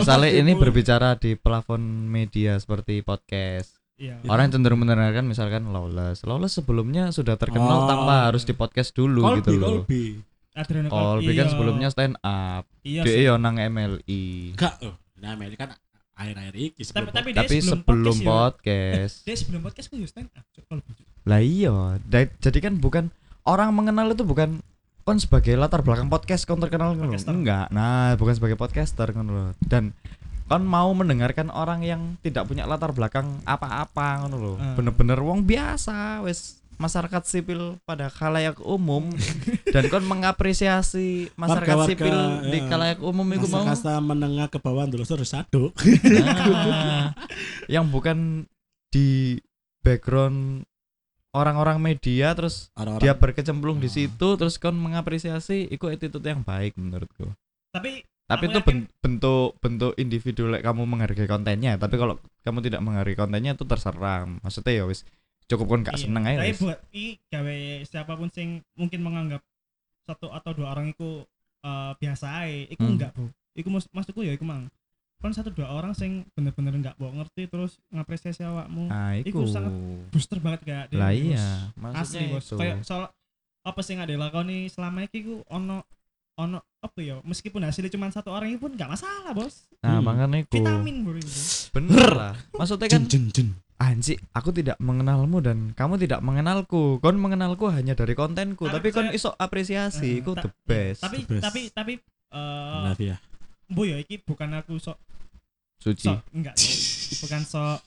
Misalnya 0.00 0.30
ini 0.32 0.52
berbicara 0.54 1.08
di 1.14 1.36
plafon 1.36 1.80
media 2.06 2.56
seperti 2.56 3.00
podcast 3.00 3.76
iya 3.94 4.16
orang 4.24 4.48
cenderung 4.48 4.80
mendengarkan 4.80 5.24
misalkan 5.24 5.68
Lawless 5.68 6.24
Lawless 6.24 6.56
sebelumnya 6.56 7.08
sudah 7.08 7.36
terkenal 7.36 7.84
Oh. 7.84 7.86
tanpa 7.86 8.24
harus 8.24 8.42
di 8.42 8.52
podcast 8.52 8.92
dulu 8.92 9.20
Colby, 9.22 9.36
gitu 9.38 9.52
loh 9.54 9.68
Colby. 9.84 10.04
Adriano 10.52 10.88
Colby 10.88 11.32
kan 11.34 11.36
iya. 11.38 11.52
sebelumnya 11.52 11.88
stand 11.88 12.16
up 12.18 12.64
iya 12.82 13.04
dia 13.04 13.12
sih. 13.14 13.24
yo 13.24 13.36
nang 13.36 13.56
MLI 13.56 14.56
Enggak, 14.56 14.80
oh. 14.80 14.96
Nah, 15.14 15.36
ini 15.36 15.54
kan 15.54 15.76
akhir-akhir 16.12 16.54
iki 16.54 16.82
tapi 16.82 16.86
sebelum 16.86 17.08
tapi 17.10 17.28
dia 17.32 17.40
tapi 17.40 17.56
sebelum 17.58 18.16
ya, 18.16 18.26
podcast 18.28 19.14
dia 19.24 19.36
sebelum 19.36 19.60
podcast 19.60 19.86
kan 19.88 19.96
stand 20.04 20.28
up 20.32 20.44
Cuk, 20.50 20.64
Colby, 20.66 20.90
Cuk. 20.92 21.06
lah 21.24 21.40
iya 21.40 21.76
jadi 22.38 22.58
kan 22.60 22.74
bukan 22.76 23.04
orang 23.42 23.72
mengenal 23.72 24.10
itu 24.10 24.22
bukan 24.22 24.62
kon 25.02 25.18
sebagai 25.18 25.58
latar 25.58 25.82
belakang 25.82 26.06
podcast 26.06 26.46
kon 26.46 26.62
terkenal. 26.62 26.94
Podcaster. 26.94 27.34
enggak 27.34 27.66
nah 27.68 28.14
bukan 28.14 28.34
sebagai 28.38 28.54
podcaster 28.54 29.10
ngono 29.10 29.30
lho. 29.30 29.46
dan 29.66 29.90
kon 30.46 30.62
mau 30.62 30.92
mendengarkan 30.92 31.50
orang 31.50 31.82
yang 31.82 32.14
tidak 32.20 32.46
punya 32.46 32.62
latar 32.64 32.92
belakang 32.92 33.42
apa-apa 33.42 34.22
ngono 34.22 34.36
lho 34.38 34.54
Ah. 34.56 34.78
bener-bener 34.78 35.18
wong 35.18 35.42
biasa 35.42 36.22
wes 36.22 36.61
masyarakat 36.82 37.22
sipil 37.22 37.60
pada 37.82 38.06
khalayak 38.08 38.58
umum 38.58 39.06
dan 39.74 39.86
kon 39.86 40.02
mengapresiasi 40.02 41.30
masyarakat 41.32 41.62
Warga-warga, 41.78 41.90
sipil 41.94 42.16
di 42.48 42.58
ya. 42.58 42.66
khalayak 42.66 42.98
umum 43.00 43.26
itu 43.30 43.46
mau 43.46 43.62
kasta 43.62 43.96
menengah 43.98 44.46
ke 44.46 44.58
bawah 44.58 44.82
dulu 44.84 45.02
terus 45.02 45.30
satu. 45.30 45.70
Nah, 46.02 47.14
yang 47.66 47.86
bukan 47.86 48.44
di 48.88 49.38
background 49.80 50.66
orang-orang 51.32 51.80
media 51.80 52.34
terus 52.34 52.68
Orang-orang 52.74 53.02
dia 53.02 53.14
berkecemplung 53.14 53.78
di 53.78 53.86
Ah. 53.86 53.94
situ 53.96 54.28
terus 54.36 54.56
kon 54.56 54.76
mengapresiasi 54.76 55.64
itu 55.66 55.86
attitude 55.86 56.22
yang 56.22 56.42
baik 56.42 56.76
menurutku 56.76 57.32
tapi 57.70 58.04
tapi 58.22 58.44
itu 58.46 58.54
yakin- 58.54 58.68
ben- 58.84 58.88
bentuk 59.00 59.56
bentuk 59.58 59.92
individu 59.96 60.44
like 60.46 60.60
kamu 60.60 60.84
menghargai 60.84 61.24
kontennya 61.24 61.74
tapi 61.74 61.96
kalau 61.96 62.14
kamu 62.42 62.58
tidak 62.62 62.80
menghargai 62.80 63.16
kontennya 63.16 63.52
itu 63.52 63.64
terserah 63.64 64.28
maksudnya 64.38 64.72
ya 64.74 64.84
wis 64.84 65.08
cukup 65.52 65.66
kon 65.68 65.82
gak 65.82 65.94
Iya. 65.94 66.02
seneng 66.02 66.24
aja 66.24 66.38
Tapi 66.38 66.52
buat 66.58 66.78
i 66.90 67.04
gawe 67.24 67.56
siapa 67.82 68.12
pun 68.12 68.28
sing 68.28 68.48
mungkin 68.72 69.00
menganggap 69.00 69.42
satu 70.02 70.28
atau 70.28 70.50
dua 70.52 70.70
orang 70.70 70.90
itu 70.90 71.22
eh, 71.60 71.92
biasa 71.94 72.42
ae, 72.42 72.66
iku 72.68 72.82
Hmm. 72.82 72.92
enggak, 72.92 73.10
Bro. 73.12 73.30
Iku 73.52 73.68
mas 73.68 73.86
maksudku 73.88 74.20
ya 74.20 74.32
iku 74.32 74.42
mang. 74.42 74.66
Kon 75.16 75.30
satu 75.30 75.48
dua 75.48 75.70
orang 75.70 75.92
sing 75.92 76.26
bener-bener 76.32 76.74
enggak 76.74 76.96
mau 76.96 77.12
ngerti 77.12 77.46
terus 77.46 77.78
ngapresiasi 77.88 78.42
awakmu. 78.42 78.88
nah 78.88 79.14
Iku 79.14 79.30
iku 79.30 79.40
sangat 79.46 79.70
Booster 80.10 80.38
banget 80.38 80.60
kayak 80.64 80.84
dia, 80.88 80.98
lah 80.98 81.10
iya 81.10 81.46
Asli, 81.70 81.78
maksudnya 81.78 82.26
Bos. 82.32 82.44
itu 82.44 82.54
Kayak 82.56 82.76
soal 82.82 83.02
apa 83.62 83.80
sih 83.80 83.94
nggak 83.94 84.10
dilakoni 84.10 84.66
selama 84.66 85.04
ini 85.04 85.18
ku 85.22 85.34
ono 85.46 85.86
ono 86.34 86.58
apa 86.76 86.98
ya 86.98 87.22
meskipun 87.22 87.62
hasilnya 87.62 87.86
cuma 87.88 88.10
satu 88.10 88.28
orang 88.28 88.50
itu 88.50 88.58
pun 88.58 88.72
nggak 88.72 88.90
masalah 88.90 89.30
bos 89.30 89.70
nah 89.78 89.94
Hmm. 89.94 90.02
makanya 90.02 90.42
itu 90.42 90.58
vitamin 90.58 90.96
bro 91.00 91.14
itu 91.14 91.30
bener 91.70 92.10
lah 92.10 92.34
maksudnya 92.50 92.88
kan 92.88 93.04
jen 93.04 93.06
jen 93.06 93.24
jen. 93.30 93.48
Anji, 93.92 94.16
aku 94.30 94.50
tidak 94.50 94.76
mengenalmu 94.78 95.38
dan 95.38 95.58
kamu 95.70 95.94
tidak 95.98 96.18
mengenalku. 96.18 96.96
Kon 96.98 97.14
mengenalku 97.14 97.68
hanya 97.68 97.92
dari 97.92 98.12
kontenku, 98.12 98.64
Tapi 98.64 98.88
tapi, 98.88 98.88
kon 98.90 99.08
iso 99.10 99.30
apresiasi, 99.30 100.16
Eh, 100.16 100.20
iku 100.20 100.32
ta- 100.32 100.42
the 100.42 100.50
best. 100.64 101.00
tapi 101.00 101.16
The 101.20 101.28
best. 101.30 101.42
tapi 101.44 101.60
tapi 101.68 101.92
eh 102.30 102.80
Nah, 102.82 102.96
ya. 102.96 103.20
bu 103.66 103.84
ya 103.84 103.96
iki 103.96 104.16
bukan 104.18 104.48
aku 104.54 104.76
sok 104.76 104.96
Suci. 105.76 106.06
sok 106.06 106.24
enggak 106.30 106.54
Cuk. 106.54 106.72
bukan 107.22 107.40
sok 107.42 107.78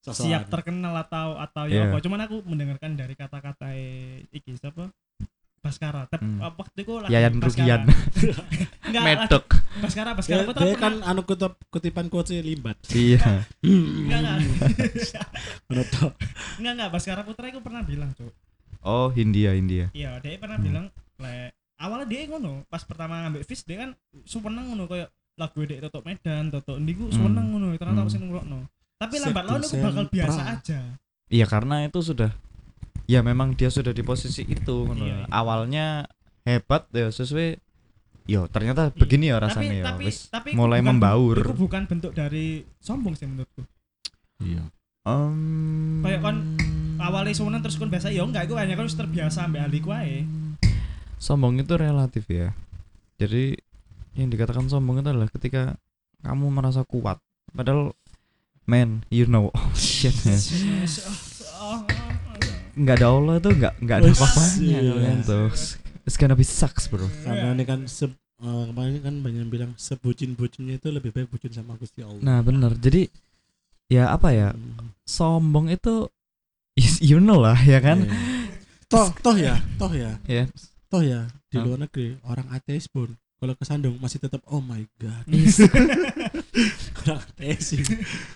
Sosokan. 0.00 0.22
siap 0.22 0.42
terkenal 0.48 0.94
atau 0.98 1.36
atau 1.36 1.64
ya 1.64 1.76
Iya. 1.78 1.82
apa 1.86 1.98
cuman 1.98 2.20
aku 2.22 2.36
mendengarkan 2.42 2.92
dari 2.92 3.12
kata-kata 3.14 3.72
iki 4.30 4.52
siapa 4.54 4.88
Baskara 5.58 6.04
Tep, 6.06 6.20
Hmm. 6.20 6.40
eh, 6.40 6.52
waktu 6.54 6.78
itu 6.78 6.92
lagi 6.98 7.08
Yayan 7.10 7.34
Baskara. 7.34 7.56
Rugian, 7.56 7.80
enggak 8.84 9.02
lagi 9.02 9.16
medok. 9.18 9.44
Baskara 9.76 10.10
Baskara 10.12 10.42
Putra 10.42 10.62
dia 10.62 10.76
kan 10.76 11.00
anu 11.00 11.22
kutip 11.22 11.54
kutipan 11.68 12.06
quotes 12.06 12.30
limbat. 12.36 12.78
iya. 12.90 13.42
enggak 13.62 14.18
enggak 14.20 14.38
Menutup. 15.68 16.12
enggak 16.56 16.72
enggak 16.74 16.90
Baskara 16.90 17.22
Putra 17.22 17.46
itu 17.46 17.58
pernah 17.58 17.82
bilang 17.82 18.10
tuh 18.12 18.30
Oh, 18.80 19.08
Hindia, 19.08 19.52
Hindia. 19.52 19.88
iya 19.90 20.18
dia 20.18 20.36
pernah 20.36 20.54
Hmm. 20.54 20.66
bilang 20.66 20.86
le 21.16 21.50
awalnya 21.74 22.06
dia 22.06 22.26
ngono 22.26 22.62
pas 22.66 22.82
pertama 22.82 23.24
ngambil 23.24 23.42
fish 23.42 23.64
dia 23.64 23.80
kan 23.80 23.90
suweneng 24.22 24.68
ngono 24.68 24.84
kayak 24.84 25.08
lagu 25.34 25.60
dek 25.60 25.80
tutup 25.80 26.02
Medan 26.02 26.48
tutup 26.48 26.76
ndi 26.76 26.92
ku 26.92 27.06
Hmm. 27.06 27.14
suweneng 27.14 27.46
ngono 27.48 27.72
ternyata 27.74 28.02
Hmm. 28.02 28.08
sing 28.08 28.20
ngrungokno 28.22 28.60
tapi 28.94 29.14
lambat 29.18 29.44
laun 29.44 29.60
aku 29.60 29.76
bakal 29.80 30.04
biasa 30.06 30.32
sempra. 30.38 30.54
aja 30.54 30.80
Iya, 31.26 31.46
karena 31.46 31.82
itu 31.82 31.98
sudah 31.98 32.30
ya 33.04 33.20
memang 33.20 33.52
dia 33.52 33.66
sudah 33.66 33.90
di 33.90 34.00
posisi 34.00 34.44
itu 34.44 34.76
ngono. 34.84 35.02
Iya, 35.02 35.16
iya. 35.18 35.26
Awalnya 35.26 35.86
hebat 36.42 36.86
ya 36.90 37.08
sesuai 37.08 37.56
Yo, 38.24 38.48
ternyata 38.48 38.88
Iya. 38.88 38.96
begini 38.96 39.24
ya 39.28 39.36
tapi 39.36 39.44
rasanya 39.44 39.74
ya. 39.74 39.84
tapi 39.86 40.04
tapi 40.08 40.48
mulai 40.52 40.80
bukan- 40.80 40.88
membaur. 40.90 41.36
itu 41.38 41.54
bukan 41.54 41.82
bentuk 41.84 42.12
dari 42.12 42.46
sombong 42.78 43.12
sih 43.12 43.24
menurutku 43.24 43.62
Iya. 44.40 44.64
Em, 45.04 46.00
Kayak 46.00 46.20
kon 46.20 46.36
awalnya 46.96 47.32
suweneng 47.32 47.60
terus 47.60 47.76
kon 47.76 47.86
biasa 47.86 48.08
ya 48.08 48.22
enggak 48.22 48.48
itu 48.48 48.56
hanya 48.56 48.74
kan 48.74 48.86
terbiasa 48.86 49.44
ambek 49.44 49.60
ahli 49.62 49.78
kuae 49.78 50.16
sombong 51.16 51.56
itu 51.56 51.72
relatif 51.74 52.24
ya. 52.26 52.52
Jadi 53.16 53.56
yang 54.14 54.28
dikatakan 54.28 54.66
sombong 54.66 55.00
itu 55.00 55.08
adalah 55.08 55.28
ketika 55.28 55.76
kamu 56.20 56.48
merasa 56.48 56.80
kuat. 56.82 57.20
Padahal 57.50 57.92
man, 58.64 59.04
you 59.08 59.24
know, 59.24 59.52
oh 59.54 59.72
shit 59.74 60.16
man. 60.24 60.40
nggak 62.74 62.96
ada 62.98 63.06
Allah 63.08 63.34
tuh 63.38 63.54
nggak 63.54 63.74
nggak 63.78 63.96
ada 64.00 64.10
apa-apanya 64.10 64.78
iya. 64.82 65.83
It's 66.04 66.14
gonna 66.14 66.32
be 66.32 66.44
sucks 66.44 66.86
bro. 66.86 67.08
Karena 67.22 67.52
ini 67.52 67.64
kan 67.64 67.84
se 67.84 68.06
eh, 68.06 68.64
kemarin 68.68 69.00
kan 69.00 69.14
banyak 69.18 69.40
yang 69.40 69.52
bilang 69.52 69.70
sebucin-bucinnya 69.74 70.76
itu 70.76 70.88
lebih 70.88 71.10
baik 71.10 71.28
bucin 71.28 71.48
sama 71.48 71.74
Gusti 71.74 72.00
Allah. 72.00 72.20
Nah 72.20 72.38
bener. 72.40 72.76
Jadi 72.76 73.08
ya 73.86 74.10
apa 74.10 74.30
ya 74.30 74.52
Hmm. 74.52 74.92
sombong 75.02 75.68
itu 75.68 76.08
is- 76.74 77.00
you 77.00 77.18
know 77.18 77.38
lah 77.38 77.56
ya 77.56 77.78
kan. 77.78 78.04
Iya. 78.04 78.12
Toh, 78.84 79.08
toh 79.16 79.34
ya, 79.34 79.58
toh 79.74 79.90
ya, 79.90 80.20
Ya. 80.24 80.44
toh 80.86 81.00
ya 81.00 81.26
di 81.48 81.56
luar 81.56 81.80
negeri 81.80 82.14
orang 82.22 82.46
ateis 82.48 82.86
pun 82.86 83.10
kalau 83.34 83.54
kesandung 83.54 83.96
masih 83.98 84.20
tetap 84.20 84.38
oh 84.46 84.60
my 84.60 84.84
god 84.96 85.24
orang 87.02 87.18
ateis 87.20 87.60
sih. 87.64 87.80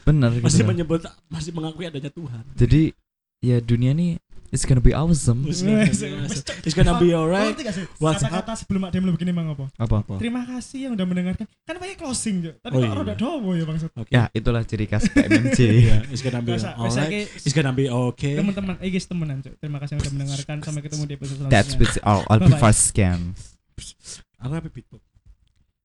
bener 0.03 0.31
masih 0.41 0.63
gitu. 0.63 0.69
menyebut 0.69 1.01
masih 1.29 1.51
mengakui 1.53 1.85
adanya 1.85 2.11
Tuhan. 2.11 2.43
Jadi 2.55 2.91
ya 3.39 3.61
dunia 3.61 3.93
ini 3.93 4.19
It's 4.49 4.65
gonna 4.65 4.81
be 4.81 4.97
awesome. 4.97 5.45
It's 5.45 5.61
gonna 5.61 5.85
be- 5.85 6.65
It's 6.65 6.73
gonna 6.73 6.97
be 6.97 7.13
alright. 7.13 7.53
What's 8.01 8.25
Kata-kata 8.25 8.57
sebelum 8.57 8.89
ada 8.89 8.97
yang 8.97 9.13
begini 9.13 9.29
bang 9.31 9.53
apa? 9.53 9.69
Apa? 9.77 10.17
Terima 10.17 10.43
kasih 10.43 10.89
yang 10.89 10.93
udah 10.97 11.05
mendengarkan. 11.05 11.45
Kan 11.69 11.77
pakai 11.77 11.97
closing, 11.97 12.41
Cuk. 12.41 12.55
Tapi 12.65 12.73
Oh, 12.73 12.81
kok 12.81 12.89
iya. 12.89 12.97
rada 12.97 13.15
dowo 13.15 13.51
ya 13.53 13.65
Bang. 13.69 13.77
Oke. 13.77 14.09
Ya, 14.09 14.33
itulah 14.33 14.65
ciri 14.65 14.89
khas 14.89 15.05
PMMJ. 15.09 15.61
Yeah, 15.89 16.01
it's 16.09 16.25
gonna 16.25 16.41
be 16.41 16.57
alright. 16.57 17.29
It's 17.45 17.53
gonna 17.53 17.77
be 17.77 17.87
okay. 17.89 18.41
teman-teman, 18.41 18.81
eh 18.81 18.89
guys 18.89 19.05
temenan. 19.05 19.45
Terima 19.45 19.77
kasih 19.79 19.97
yang 19.97 20.03
udah 20.03 20.13
mendengarkan. 20.17 20.57
Sampai 20.65 20.81
ketemu 20.81 21.03
di 21.05 21.15
episode 21.15 21.37
selanjutnya. 21.39 21.53
That's 21.53 21.75
with 21.77 21.97
all. 22.03 22.25
I'll 22.29 22.41
be 22.41 22.49
Bye-bye. 22.49 22.61
fast 22.61 22.89
scan. 22.89 23.37
Aku 24.41 24.53
happy 24.55 24.71
beatbox. 24.71 25.08